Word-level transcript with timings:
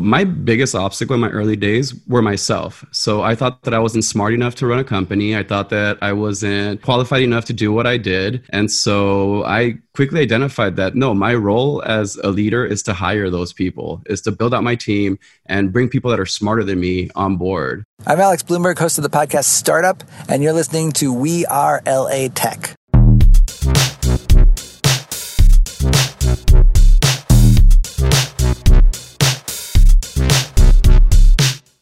My 0.00 0.22
biggest 0.22 0.76
obstacle 0.76 1.14
in 1.14 1.20
my 1.20 1.28
early 1.30 1.56
days 1.56 1.92
were 2.06 2.22
myself. 2.22 2.84
So 2.92 3.22
I 3.22 3.34
thought 3.34 3.62
that 3.62 3.74
I 3.74 3.80
wasn't 3.80 4.04
smart 4.04 4.32
enough 4.32 4.54
to 4.56 4.66
run 4.66 4.78
a 4.78 4.84
company. 4.84 5.36
I 5.36 5.42
thought 5.42 5.70
that 5.70 5.98
I 6.00 6.12
wasn't 6.12 6.82
qualified 6.82 7.22
enough 7.22 7.46
to 7.46 7.52
do 7.52 7.72
what 7.72 7.84
I 7.84 7.96
did. 7.96 8.44
And 8.50 8.70
so 8.70 9.44
I 9.44 9.78
quickly 9.94 10.20
identified 10.20 10.76
that 10.76 10.94
no, 10.94 11.14
my 11.14 11.34
role 11.34 11.82
as 11.82 12.14
a 12.22 12.30
leader 12.30 12.64
is 12.64 12.84
to 12.84 12.92
hire 12.92 13.28
those 13.28 13.52
people, 13.52 14.00
is 14.06 14.20
to 14.22 14.30
build 14.30 14.54
out 14.54 14.62
my 14.62 14.76
team 14.76 15.18
and 15.46 15.72
bring 15.72 15.88
people 15.88 16.12
that 16.12 16.20
are 16.20 16.26
smarter 16.26 16.62
than 16.62 16.78
me 16.78 17.10
on 17.16 17.36
board. 17.36 17.82
I'm 18.06 18.20
Alex 18.20 18.44
Blumberg, 18.44 18.78
host 18.78 18.98
of 18.98 19.02
the 19.02 19.10
podcast 19.10 19.46
Startup, 19.46 20.04
and 20.28 20.44
you're 20.44 20.52
listening 20.52 20.92
to 20.92 21.12
We 21.12 21.44
Are 21.46 21.82
LA 21.84 22.28
Tech. 22.28 22.77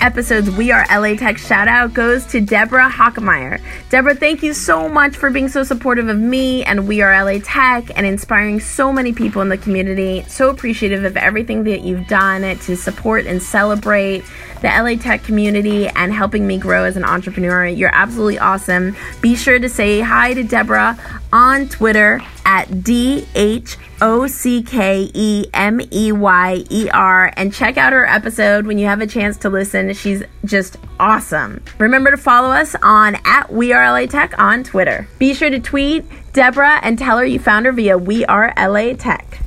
Episode's 0.00 0.50
We 0.50 0.72
Are 0.72 0.86
LA 0.90 1.14
Tech 1.14 1.38
shout 1.38 1.68
out 1.68 1.92
goes 1.92 2.24
to 2.26 2.40
Deborah 2.40 2.88
Hockemeyer. 2.88 3.60
Deborah, 3.90 4.14
thank 4.14 4.42
you 4.42 4.54
so 4.54 4.88
much 4.88 5.14
for 5.14 5.30
being 5.30 5.48
so 5.48 5.62
supportive 5.62 6.08
of 6.08 6.18
me 6.18 6.64
and 6.64 6.88
We 6.88 7.02
Are 7.02 7.24
LA 7.24 7.40
Tech 7.42 7.90
and 7.96 8.06
inspiring 8.06 8.60
so 8.60 8.92
many 8.92 9.12
people 9.12 9.42
in 9.42 9.48
the 9.48 9.58
community. 9.58 10.24
So 10.28 10.48
appreciative 10.48 11.04
of 11.04 11.16
everything 11.16 11.64
that 11.64 11.82
you've 11.82 12.06
done 12.08 12.42
to 12.42 12.76
support 12.76 13.26
and 13.26 13.42
celebrate 13.42 14.24
the 14.60 14.68
LA 14.68 14.96
Tech 15.00 15.22
community 15.22 15.88
and 15.88 16.12
helping 16.12 16.46
me 16.46 16.58
grow 16.58 16.84
as 16.84 16.96
an 16.96 17.04
entrepreneur. 17.04 17.66
You're 17.66 17.94
absolutely 17.94 18.38
awesome. 18.38 18.96
Be 19.20 19.34
sure 19.36 19.58
to 19.58 19.68
say 19.68 20.00
hi 20.00 20.34
to 20.34 20.42
Deborah 20.42 20.98
on 21.32 21.68
Twitter 21.68 22.22
at 22.44 22.82
D 22.82 23.26
H 23.34 23.76
O 24.00 24.26
C 24.26 24.62
K 24.62 25.10
E 25.14 25.46
M 25.54 25.80
E 25.92 26.12
Y 26.12 26.64
E 26.70 26.88
R 26.90 27.32
and 27.36 27.52
check 27.52 27.76
out 27.76 27.92
her 27.92 28.06
episode 28.06 28.66
when 28.66 28.78
you 28.78 28.86
have 28.86 29.00
a 29.00 29.06
chance 29.06 29.36
to 29.38 29.48
listen. 29.48 29.92
She's 29.94 30.22
just 30.44 30.76
awesome. 30.98 31.62
Remember 31.78 32.10
to 32.10 32.16
follow 32.16 32.50
us 32.50 32.74
on 32.82 33.16
at 33.24 33.52
We 33.52 33.72
Are 33.72 33.92
LA 33.92 34.06
Tech 34.06 34.38
on 34.38 34.64
Twitter. 34.64 35.08
Be 35.18 35.34
sure 35.34 35.50
to 35.50 35.60
tweet 35.60 36.04
Deborah 36.32 36.80
and 36.82 36.98
tell 36.98 37.18
her 37.18 37.24
you 37.24 37.38
found 37.38 37.66
her 37.66 37.72
via 37.72 37.96
We 37.98 38.24
Are 38.26 38.52
LA 38.56 38.94
Tech. 38.94 39.40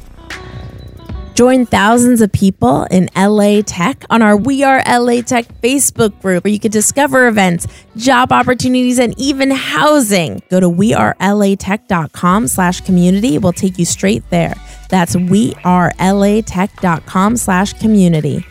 Join 1.36 1.66
thousands 1.66 2.22
of 2.22 2.32
people 2.32 2.84
in 2.92 3.10
LA 3.16 3.64
Tech 3.66 4.06
on 4.12 4.22
our 4.22 4.38
We 4.38 4.64
Are 4.64 4.84
LA 4.88 5.22
Tech 5.22 5.48
Facebook 5.62 6.22
group 6.22 6.44
where 6.44 6.54
you 6.54 6.60
can 6.60 6.70
discover 6.70 7.28
events, 7.28 7.66
job 7.98 8.32
opportunities, 8.32 9.00
and 9.00 9.20
even 9.20 9.50
housing. 9.50 10.44
Go 10.52 10.60
to 10.60 10.70
wearelatech.com 10.70 12.48
slash 12.48 12.82
community. 12.82 13.40
We'll 13.40 13.52
take 13.52 13.80
you 13.80 13.86
straight 13.86 14.30
there. 14.30 14.54
That's 14.90 15.16
wearelatech.com 15.16 17.38
slash 17.38 17.74
community. 17.74 18.46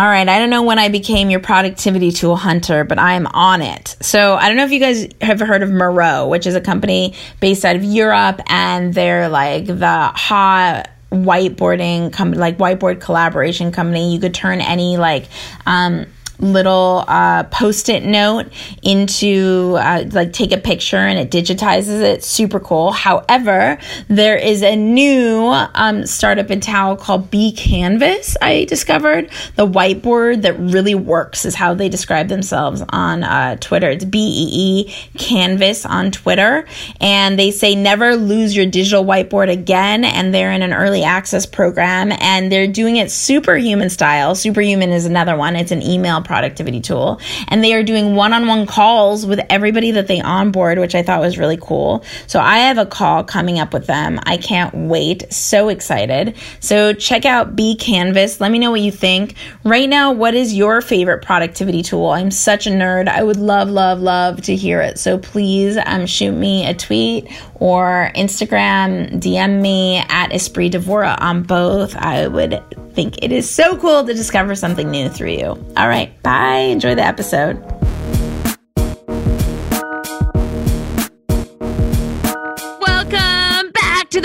All 0.00 0.06
right. 0.06 0.26
I 0.26 0.38
don't 0.38 0.48
know 0.48 0.62
when 0.62 0.78
I 0.78 0.88
became 0.88 1.28
your 1.28 1.40
productivity 1.40 2.10
tool 2.10 2.34
hunter, 2.34 2.84
but 2.84 2.98
I 2.98 3.16
am 3.16 3.26
on 3.26 3.60
it. 3.60 3.98
So 4.00 4.34
I 4.34 4.48
don't 4.48 4.56
know 4.56 4.64
if 4.64 4.72
you 4.72 4.80
guys 4.80 5.06
have 5.20 5.40
heard 5.40 5.62
of 5.62 5.68
Miro, 5.68 6.26
which 6.26 6.46
is 6.46 6.54
a 6.54 6.60
company 6.62 7.12
based 7.38 7.66
out 7.66 7.76
of 7.76 7.84
Europe, 7.84 8.40
and 8.46 8.94
they're 8.94 9.28
like 9.28 9.66
the 9.66 10.10
hot 10.14 10.88
whiteboarding 11.12 12.14
company, 12.14 12.40
like 12.40 12.56
whiteboard 12.56 13.02
collaboration 13.02 13.72
company. 13.72 14.14
You 14.14 14.20
could 14.20 14.32
turn 14.32 14.62
any 14.62 14.96
like 14.96 15.28
um, 15.66 16.06
little 16.40 17.04
uh, 17.06 17.44
post-it 17.44 18.04
note 18.04 18.46
into 18.82 19.76
uh, 19.78 20.04
like 20.12 20.32
take 20.32 20.52
a 20.52 20.58
picture 20.58 20.96
and 20.96 21.18
it 21.18 21.30
digitizes 21.30 22.00
it. 22.00 22.24
Super 22.24 22.60
cool. 22.60 22.92
However 22.92 23.78
there 24.08 24.36
is 24.36 24.62
a 24.62 24.76
new 24.76 25.46
um, 25.74 26.06
startup 26.06 26.50
in 26.50 26.60
town 26.60 26.96
called 26.96 27.30
b 27.30 27.52
canvas 27.52 28.36
i 28.40 28.64
discovered. 28.64 29.30
The 29.56 29.66
whiteboard 29.66 30.42
that 30.42 30.58
really 30.58 30.94
works 30.94 31.44
is 31.44 31.54
how 31.54 31.74
they 31.74 31.88
describe 31.88 32.28
themselves 32.28 32.82
on 32.88 33.22
uh, 33.22 33.56
twitter. 33.56 33.90
It's 33.90 34.04
b-e-e 34.04 34.92
canvas 35.18 35.86
on 35.86 36.10
twitter. 36.10 36.66
And 37.00 37.38
they 37.38 37.50
say 37.50 37.74
never 37.74 38.16
lose 38.16 38.56
your 38.56 38.66
digital 38.66 39.04
whiteboard 39.04 39.50
again. 39.50 40.04
And 40.04 40.34
they're 40.34 40.52
in 40.52 40.62
an 40.62 40.72
early 40.72 41.02
access 41.02 41.46
program. 41.46 42.12
And 42.12 42.50
they're 42.50 42.66
doing 42.66 42.96
it 42.96 43.10
superhuman 43.10 43.90
style. 43.90 44.34
Superhuman 44.34 44.90
is 44.90 45.06
another 45.06 45.36
one. 45.36 45.56
It's 45.56 45.72
an 45.72 45.82
email 45.82 46.22
productivity 46.30 46.80
tool. 46.80 47.20
And 47.48 47.64
they 47.64 47.74
are 47.74 47.82
doing 47.82 48.14
one 48.14 48.32
on 48.32 48.46
one 48.46 48.64
calls 48.64 49.26
with 49.26 49.40
everybody 49.50 49.90
that 49.90 50.06
they 50.06 50.20
onboard, 50.20 50.78
which 50.78 50.94
I 50.94 51.02
thought 51.02 51.18
was 51.18 51.38
really 51.38 51.58
cool. 51.60 52.04
So 52.28 52.38
I 52.38 52.58
have 52.58 52.78
a 52.78 52.86
call 52.86 53.24
coming 53.24 53.58
up 53.58 53.72
with 53.72 53.88
them. 53.88 54.20
I 54.22 54.36
can't 54.36 54.72
wait. 54.72 55.24
So 55.32 55.68
excited. 55.70 56.36
So 56.60 56.92
check 56.92 57.24
out 57.24 57.56
B 57.56 57.74
Canvas. 57.74 58.40
Let 58.40 58.52
me 58.52 58.60
know 58.60 58.70
what 58.70 58.80
you 58.80 58.92
think. 58.92 59.34
Right 59.64 59.88
now, 59.88 60.12
what 60.12 60.34
is 60.34 60.54
your 60.54 60.80
favorite 60.80 61.22
productivity 61.22 61.82
tool? 61.82 62.10
I'm 62.10 62.30
such 62.30 62.68
a 62.68 62.70
nerd. 62.70 63.08
I 63.08 63.24
would 63.24 63.36
love, 63.36 63.68
love, 63.68 63.98
love 63.98 64.40
to 64.42 64.54
hear 64.54 64.80
it. 64.80 65.00
So 65.00 65.18
please 65.18 65.76
um, 65.84 66.06
shoot 66.06 66.30
me 66.30 66.64
a 66.64 66.74
tweet 66.74 67.26
or 67.54 68.12
Instagram, 68.14 69.20
DM 69.20 69.60
me 69.60 69.96
at 69.98 70.30
Espree 70.30 70.70
Devora 70.70 71.20
on 71.20 71.42
both. 71.42 71.96
I 71.96 72.28
would 72.28 72.62
think 72.94 73.22
it 73.22 73.32
is 73.32 73.48
so 73.48 73.76
cool 73.76 74.04
to 74.04 74.14
discover 74.14 74.54
something 74.54 74.90
new 74.90 75.08
through 75.08 75.32
you. 75.32 75.46
All 75.76 75.88
right, 75.88 76.20
bye. 76.22 76.68
Enjoy 76.70 76.94
the 76.94 77.04
episode. 77.04 77.62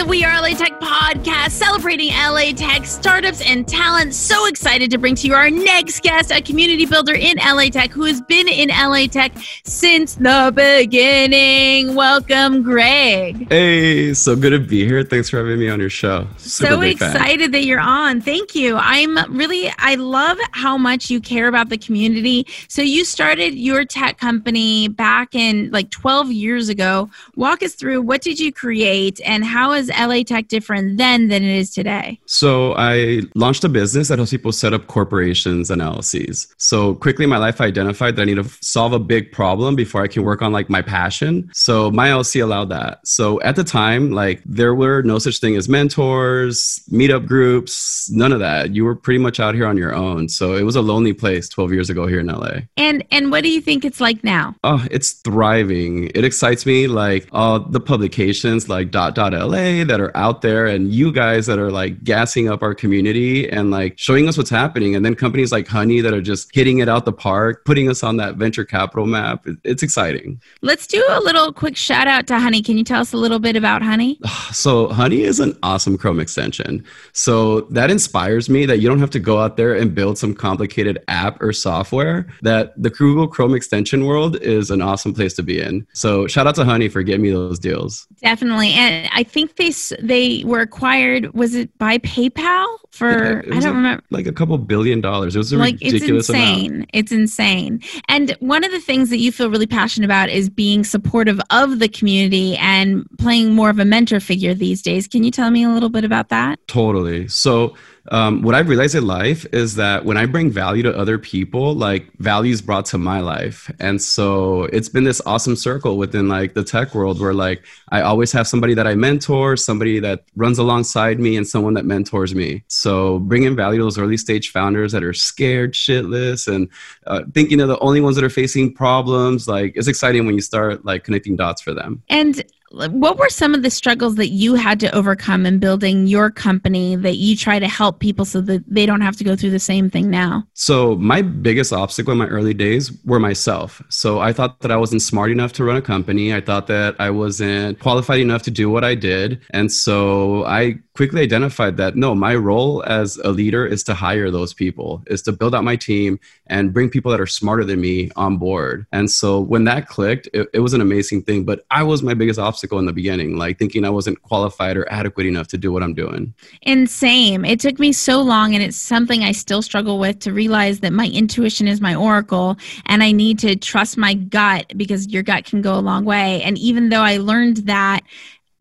The 0.06 0.10
We 0.10 0.24
Are 0.24 0.42
LA 0.42 0.50
Tech 0.50 0.80
podcast 0.80 1.52
celebrating 1.52 2.10
LA 2.10 2.52
Tech 2.52 2.86
startups 2.86 3.42
and 3.42 3.68
talent. 3.68 4.14
So 4.14 4.48
excited 4.48 4.92
to 4.92 4.98
bring 4.98 5.16
to 5.16 5.28
you 5.28 5.34
our 5.34 5.50
next 5.50 6.04
guest, 6.04 6.32
a 6.32 6.42
community 6.42 6.86
builder 6.86 7.14
in 7.14 7.38
LA 7.38 7.70
Tech 7.70 7.92
who 7.92 8.04
has 8.04 8.22
been 8.22 8.48
in 8.48 8.70
LA 8.70 9.08
Tech 9.08 9.32
since 9.64 10.16
the 10.16 10.52
beginning. 10.56 11.96
Welcome, 11.96 12.62
Greg. 12.64 13.48
Hey, 13.50 14.14
so 14.14 14.36
good 14.36 14.52
to 14.52 14.60
be 14.60 14.86
here. 14.86 15.04
Thanks 15.04 15.30
for 15.30 15.38
having 15.38 15.60
me 15.60 15.70
on 15.70 15.80
your 15.80 15.90
show. 15.90 16.28
Super 16.38 16.74
so 16.74 16.82
excited 16.82 17.42
fan. 17.42 17.52
that 17.52 17.66
you're 17.66 17.80
on. 17.80 18.22
Thank 18.22 18.56
you. 18.56 18.78
I'm 18.78 19.18
really, 19.36 19.72
I 19.78 19.96
love 19.96 20.38
how 20.52 20.78
much 20.78 21.10
you 21.10 21.20
care 21.20 21.48
about 21.48 21.70
the 21.70 21.78
community. 21.78 22.48
So 22.68 22.82
you 22.82 23.06
started 23.06 23.56
your 23.56 23.86
tech 23.86 24.18
company 24.18 24.88
back 24.88 25.36
in 25.36 25.72
like 25.72 25.90
12 25.92 26.32
years 26.32 26.70
ago. 26.70 27.10
Walk 27.36 27.64
us 27.64 27.74
through 27.74 28.02
what 28.02 28.22
did 28.22 28.40
you 28.40 28.52
create 28.52 29.20
and 29.26 29.44
how 29.44 29.72
is 29.72 29.90
LA 30.00 30.24
Tech 30.24 30.48
different 30.48 30.98
then 30.98 31.28
than 31.28 31.44
it 31.44 31.56
is 31.56 31.74
today? 31.74 32.20
So 32.26 32.74
I 32.76 33.22
launched 33.36 33.64
a 33.64 33.70
business 33.70 34.08
that 34.08 34.20
helps 34.20 34.32
people 34.32 34.52
set 34.52 34.74
up 34.74 34.88
corporations 34.88 35.70
and 35.72 35.82
LLCs. 35.82 36.54
So 36.58 36.96
quickly 36.96 37.24
in 37.24 37.30
my 37.30 37.38
life, 37.38 37.62
I 37.62 37.66
identified 37.66 38.16
that 38.16 38.24
I 38.24 38.26
need 38.26 38.36
to 38.36 38.50
solve 38.62 38.94
a 38.94 39.00
big 39.00 39.32
problem 39.32 39.76
before 39.76 40.04
I 40.04 40.08
can 40.08 40.24
work 40.24 40.42
on 40.42 40.52
like 40.52 40.70
my 40.70 40.82
passion. 40.82 41.50
So 41.54 41.92
my 41.92 42.10
LLC 42.10 42.44
allowed 42.44 42.70
that. 42.70 43.06
So 43.06 43.42
at 43.42 43.56
the 43.56 43.64
time, 43.64 44.12
like 44.12 44.42
there 44.46 44.76
were 44.76 45.02
no 45.04 45.20
such 45.20 45.40
thing 45.40 45.56
as 45.56 45.70
mentors, 45.70 46.82
meetup 46.92 47.28
groups, 47.28 48.10
none 48.12 48.32
of 48.32 48.40
that. 48.40 48.74
You 48.76 48.86
were 48.86 48.96
pretty 48.96 49.20
much 49.20 49.40
out 49.40 49.56
here 49.56 49.68
on 49.68 49.78
your 49.78 49.94
own. 49.94 50.30
So 50.30 50.56
it 50.56 50.64
was 50.64 50.76
a 50.76 50.82
lonely 50.82 51.14
place 51.14 51.50
12 51.50 51.74
years 51.74 51.90
ago 51.90 52.08
here 52.08 52.20
in 52.20 52.28
LA. 52.28 52.62
And 52.78 53.06
and 53.12 53.32
what 53.32 53.44
do 53.44 53.50
you 53.50 53.62
think 53.62 53.86
it's 53.86 54.02
like 54.02 54.24
now? 54.24 54.56
Oh, 54.64 54.86
it's 54.92 55.14
thriving. 55.14 56.12
It 56.16 56.24
excites 56.26 56.66
me 56.66 56.88
like 56.88 57.28
all 57.32 57.60
the 57.60 57.80
publications 57.80 58.68
like 58.70 58.92
dot 58.92 59.16
dot 59.16 59.34
LA 59.34 59.84
that 59.86 60.00
are 60.00 60.16
out 60.16 60.42
there 60.42 60.66
and 60.66 60.92
you 60.92 61.12
guys 61.12 61.46
that 61.46 61.60
are 61.60 61.72
like 61.72 62.04
gassing 62.04 62.50
up 62.50 62.62
our 62.62 62.76
community 62.76 63.50
and 63.50 63.72
like 63.72 63.98
showing 63.98 64.28
us 64.28 64.38
what's 64.38 64.50
happening. 64.50 64.96
And 64.96 65.06
then 65.06 65.16
companies 65.16 65.52
like 65.52 65.68
Honey 65.68 66.02
that 66.02 66.14
are 66.14 66.22
just 66.22 66.54
hitting 66.54 66.80
it 66.80 66.90
out 66.90 67.06
the 67.06 67.14
park, 67.14 67.66
putting 67.66 67.90
us 67.90 68.04
on 68.04 68.18
that 68.18 68.36
venture 68.36 68.66
capital 68.66 69.06
map. 69.06 69.46
It's 69.64 69.84
exciting. 69.84 70.42
Let's 70.62 70.88
do 70.88 71.04
a 71.10 71.20
little 71.22 71.54
quick 71.54 71.78
shout 71.78 72.08
out 72.08 72.28
to 72.28 72.40
Honey. 72.40 72.62
Can 72.62 72.78
you 72.78 72.84
tell 72.84 73.02
us 73.02 73.14
a 73.14 73.18
little 73.18 73.40
bit 73.40 73.56
about 73.56 73.82
Honey? 73.82 74.20
So, 74.52 74.88
Honey 74.88 75.22
is 75.24 75.40
an 75.40 75.58
awesome 75.64 75.98
Chrome 75.98 76.20
extension. 76.20 76.86
So, 77.12 77.62
that 77.72 77.90
inspires 77.90 78.50
me 78.50 78.66
that 78.66 78.80
you 78.80 78.88
don't 78.88 79.00
have 79.00 79.10
to 79.12 79.20
go 79.20 79.40
out 79.40 79.58
there 79.58 79.74
and 79.74 79.94
build 79.94 80.18
some 80.18 80.34
complicated 80.34 81.04
app 81.08 81.42
or 81.42 81.52
software, 81.52 82.28
that 82.42 82.74
the 82.82 82.90
Google 82.90 83.28
Chrome 83.28 83.54
extension 83.54 84.06
world 84.06 84.38
is 84.38 84.72
an 84.72 84.82
awesome 84.82 85.14
place 85.14 85.34
to 85.34 85.44
be 85.44 85.60
in. 85.60 85.86
So, 85.94 86.28
shout 86.28 86.48
out 86.48 86.56
to 86.56 86.64
Honey 86.64 86.88
for 86.88 87.04
getting 87.04 87.24
me 87.24 87.32
those 87.32 87.60
deals. 87.60 88.08
Definitely. 88.22 88.72
And 88.74 89.10
I 89.14 89.24
think 89.24 89.58
they 89.58 89.72
they 90.02 90.26
they 90.26 90.44
were 90.44 90.62
acquired. 90.62 91.34
Was 91.34 91.56
it 91.56 91.76
by 91.78 91.98
PayPal 92.00 92.66
for? 92.92 93.40
I 93.40 93.42
don't 93.42 93.62
like, 93.62 93.66
remember. 93.66 94.04
Like 94.10 94.28
a 94.28 94.32
couple 94.32 94.58
billion 94.58 95.02
dollars. 95.02 95.36
It 95.36 95.40
was 95.40 95.52
a 95.52 95.58
like 95.58 95.76
ridiculous 95.76 96.30
it's 96.30 96.38
insane. 96.38 96.72
amount. 96.74 96.90
It's 96.94 97.12
insane. 97.12 97.82
And 98.08 98.32
one 98.40 98.64
of 98.64 98.72
the 98.72 98.80
things 98.80 99.10
that 99.10 99.18
you 99.18 99.32
feel 99.32 99.50
really 99.50 99.68
passionate 99.68 100.06
about 100.06 100.30
is 100.30 100.50
being 100.50 100.84
supportive 100.84 101.40
of 101.50 101.80
the 101.80 101.90
community 101.90 102.58
and 102.58 103.06
playing 103.20 103.54
more 103.54 103.70
of 103.70 103.80
a 103.80 103.86
mentor 103.86 104.20
figure 104.20 104.54
these 104.54 104.82
days. 104.82 105.08
Can 105.08 105.24
you 105.24 105.32
tell 105.32 105.52
me 105.52 105.64
a 105.64 105.70
little 105.70 105.90
bit 105.90 106.04
about 106.04 106.30
that? 106.30 106.66
Totally. 106.68 107.28
So 107.28 107.76
um, 108.10 108.42
what 108.44 108.54
I've 108.54 108.70
realized 108.70 108.96
in 108.96 109.08
life 109.08 109.46
is 109.52 109.76
that 109.76 110.06
when 110.06 110.18
I 110.18 110.26
bring 110.26 110.52
value 110.52 110.84
to 110.84 110.96
other 110.96 111.18
people, 111.18 111.74
like 111.74 112.12
value 112.18 112.54
is 112.54 112.62
brought 112.62 112.86
to 112.88 112.98
my 112.98 113.20
life. 113.20 113.72
And 113.80 114.02
so 114.02 114.64
it's 114.66 114.90
been 114.90 115.04
this 115.04 115.22
awesome 115.26 115.56
circle 115.56 115.98
within 115.98 116.28
like 116.28 116.54
the 116.54 116.64
tech 116.64 116.94
world 116.94 117.20
where 117.20 117.34
like 117.34 117.64
I 117.90 118.02
always 118.02 118.32
have 118.32 118.48
somebody 118.48 118.74
that 118.76 118.86
I 118.86 118.96
mentor, 118.96 119.58
somebody 119.58 120.00
that 120.00 120.26
runs 120.36 120.60
alongside 120.60 121.20
me, 121.20 121.36
and 121.36 121.48
someone 121.48 121.74
that 121.74 121.86
mentors 121.86 122.36
me. 122.36 122.64
So 122.68 123.20
bringing 123.20 123.56
value 123.56 123.80
to 123.80 123.84
those 123.84 123.98
early 123.98 124.18
stage 124.18 124.52
founders 124.52 124.92
that 124.92 125.04
are 125.04 125.14
scared 125.14 125.74
shitless 125.74 126.48
and 126.48 126.70
uh, 127.08 127.24
thinking 127.34 127.58
they're 127.58 127.68
the 127.68 127.80
only 127.80 128.02
ones 128.02 128.16
that 128.16 128.24
are 128.24 128.30
facing 128.30 128.74
problems, 128.74 129.48
like 129.48 129.74
it's 129.76 129.88
exciting 129.88 130.26
when 130.26 130.36
you 130.36 130.42
start 130.42 130.86
like 130.86 131.04
connecting 131.04 131.36
dots 131.36 131.62
for 131.62 131.74
them. 131.74 132.04
And 132.10 132.44
what 132.76 133.18
were 133.18 133.30
some 133.30 133.54
of 133.54 133.64
the 133.64 133.70
struggles 133.70 134.16
that 134.16 134.30
you 134.30 134.56
had 134.56 134.80
to 134.82 134.94
overcome 134.94 135.46
in 135.46 135.60
building 135.60 136.08
your 136.08 136.30
company 136.30 136.96
that 136.98 137.16
you 137.16 137.36
try 137.38 137.58
to 137.58 137.68
help 137.68 138.00
people 138.00 138.26
so 138.26 138.42
that 138.42 138.64
they 138.68 138.86
don't 138.86 139.02
have 139.02 139.16
to 139.18 139.24
go 139.24 139.36
through 139.36 139.52
the 139.52 139.60
same 139.60 139.90
thing 139.90 140.10
now? 140.10 140.46
So, 140.54 140.96
my 140.96 141.22
biggest 141.22 141.72
obstacle 141.72 142.12
in 142.12 142.18
my 142.18 142.28
early 142.28 142.54
days 142.54 142.92
were 143.06 143.20
myself. 143.20 143.82
So, 143.90 144.20
I 144.20 144.34
thought 144.34 144.60
that 144.60 144.72
I 144.72 144.78
wasn't 144.78 145.02
smart 145.02 145.32
enough 145.32 145.54
to 145.54 145.64
run 145.64 145.78
a 145.78 145.82
company. 145.82 146.34
I 146.34 146.42
thought 146.42 146.68
that 146.68 146.96
I 147.00 147.10
wasn't 147.10 147.80
qualified 147.80 148.20
enough 148.20 148.44
to 148.44 148.52
do 148.52 148.70
what 148.70 148.84
I 148.84 148.96
did. 148.96 149.42
And 149.52 149.72
so, 149.72 150.46
I 150.46 150.76
quickly 150.96 151.22
identified 151.22 151.78
that 151.78 151.96
no, 151.96 152.14
my 152.14 152.36
role 152.36 152.84
as 152.84 153.18
a 153.18 153.32
leader 153.32 153.66
is 153.66 153.84
to 153.84 153.94
hire 153.94 154.30
those 154.32 154.54
people, 154.54 155.02
is 155.08 155.22
to 155.24 155.32
build 155.32 155.56
out 155.56 155.64
my 155.64 155.76
team 155.76 156.20
and 156.48 156.74
bring 156.74 156.90
people 156.90 157.12
that 157.12 157.20
are 157.20 157.28
smarter 157.28 157.64
than 157.64 157.82
me 157.82 158.12
on 158.16 158.38
board. 158.38 158.86
And 158.92 159.10
so, 159.10 159.40
when 159.40 159.64
that 159.64 159.88
clicked, 159.88 160.28
it, 160.34 160.50
it 160.54 160.60
was 160.60 160.74
an 160.74 160.82
amazing 160.82 161.24
thing. 161.24 161.46
But 161.46 161.66
I 161.72 161.84
was 161.84 162.04
my 162.04 162.14
biggest 162.14 162.40
obstacle 162.40 162.65
in 162.74 162.86
the 162.86 162.94
beginning, 162.94 163.38
like 163.38 163.58
thinking 163.58 163.86
I 163.86 163.90
wasn't 163.90 164.22
qualified 164.22 164.78
or 164.78 164.92
adequate 164.92 165.28
enough 165.28 165.48
to 165.50 165.58
do 165.58 165.72
what 165.72 165.84
I'm 165.84 165.94
doing. 165.94 166.34
And 166.64 166.90
same. 166.90 167.46
It 167.46 167.60
took 167.60 167.80
me 167.80 167.92
so 167.92 168.22
long, 168.22 168.54
and 168.54 168.64
it's 168.64 168.78
something 168.78 169.24
I 169.24 169.32
still 169.32 169.62
struggle 169.62 170.00
with 170.00 170.20
to 170.20 170.34
realize 170.34 170.80
that 170.82 170.94
my 170.94 171.08
intuition 171.08 171.68
is 171.68 171.82
my 171.82 171.96
oracle, 171.96 172.58
and 172.86 173.04
I 173.04 173.12
need 173.12 173.40
to 173.40 173.56
trust 173.56 173.98
my 173.98 174.14
gut 174.14 174.74
because 174.76 175.08
your 175.08 175.24
gut 175.24 175.46
can 175.46 175.62
go 175.62 175.76
a 175.76 175.82
long 175.82 176.06
way. 176.06 176.42
And 176.44 176.58
even 176.58 176.90
though 176.90 177.02
I 177.02 177.18
learned 177.18 177.58
that, 177.68 178.02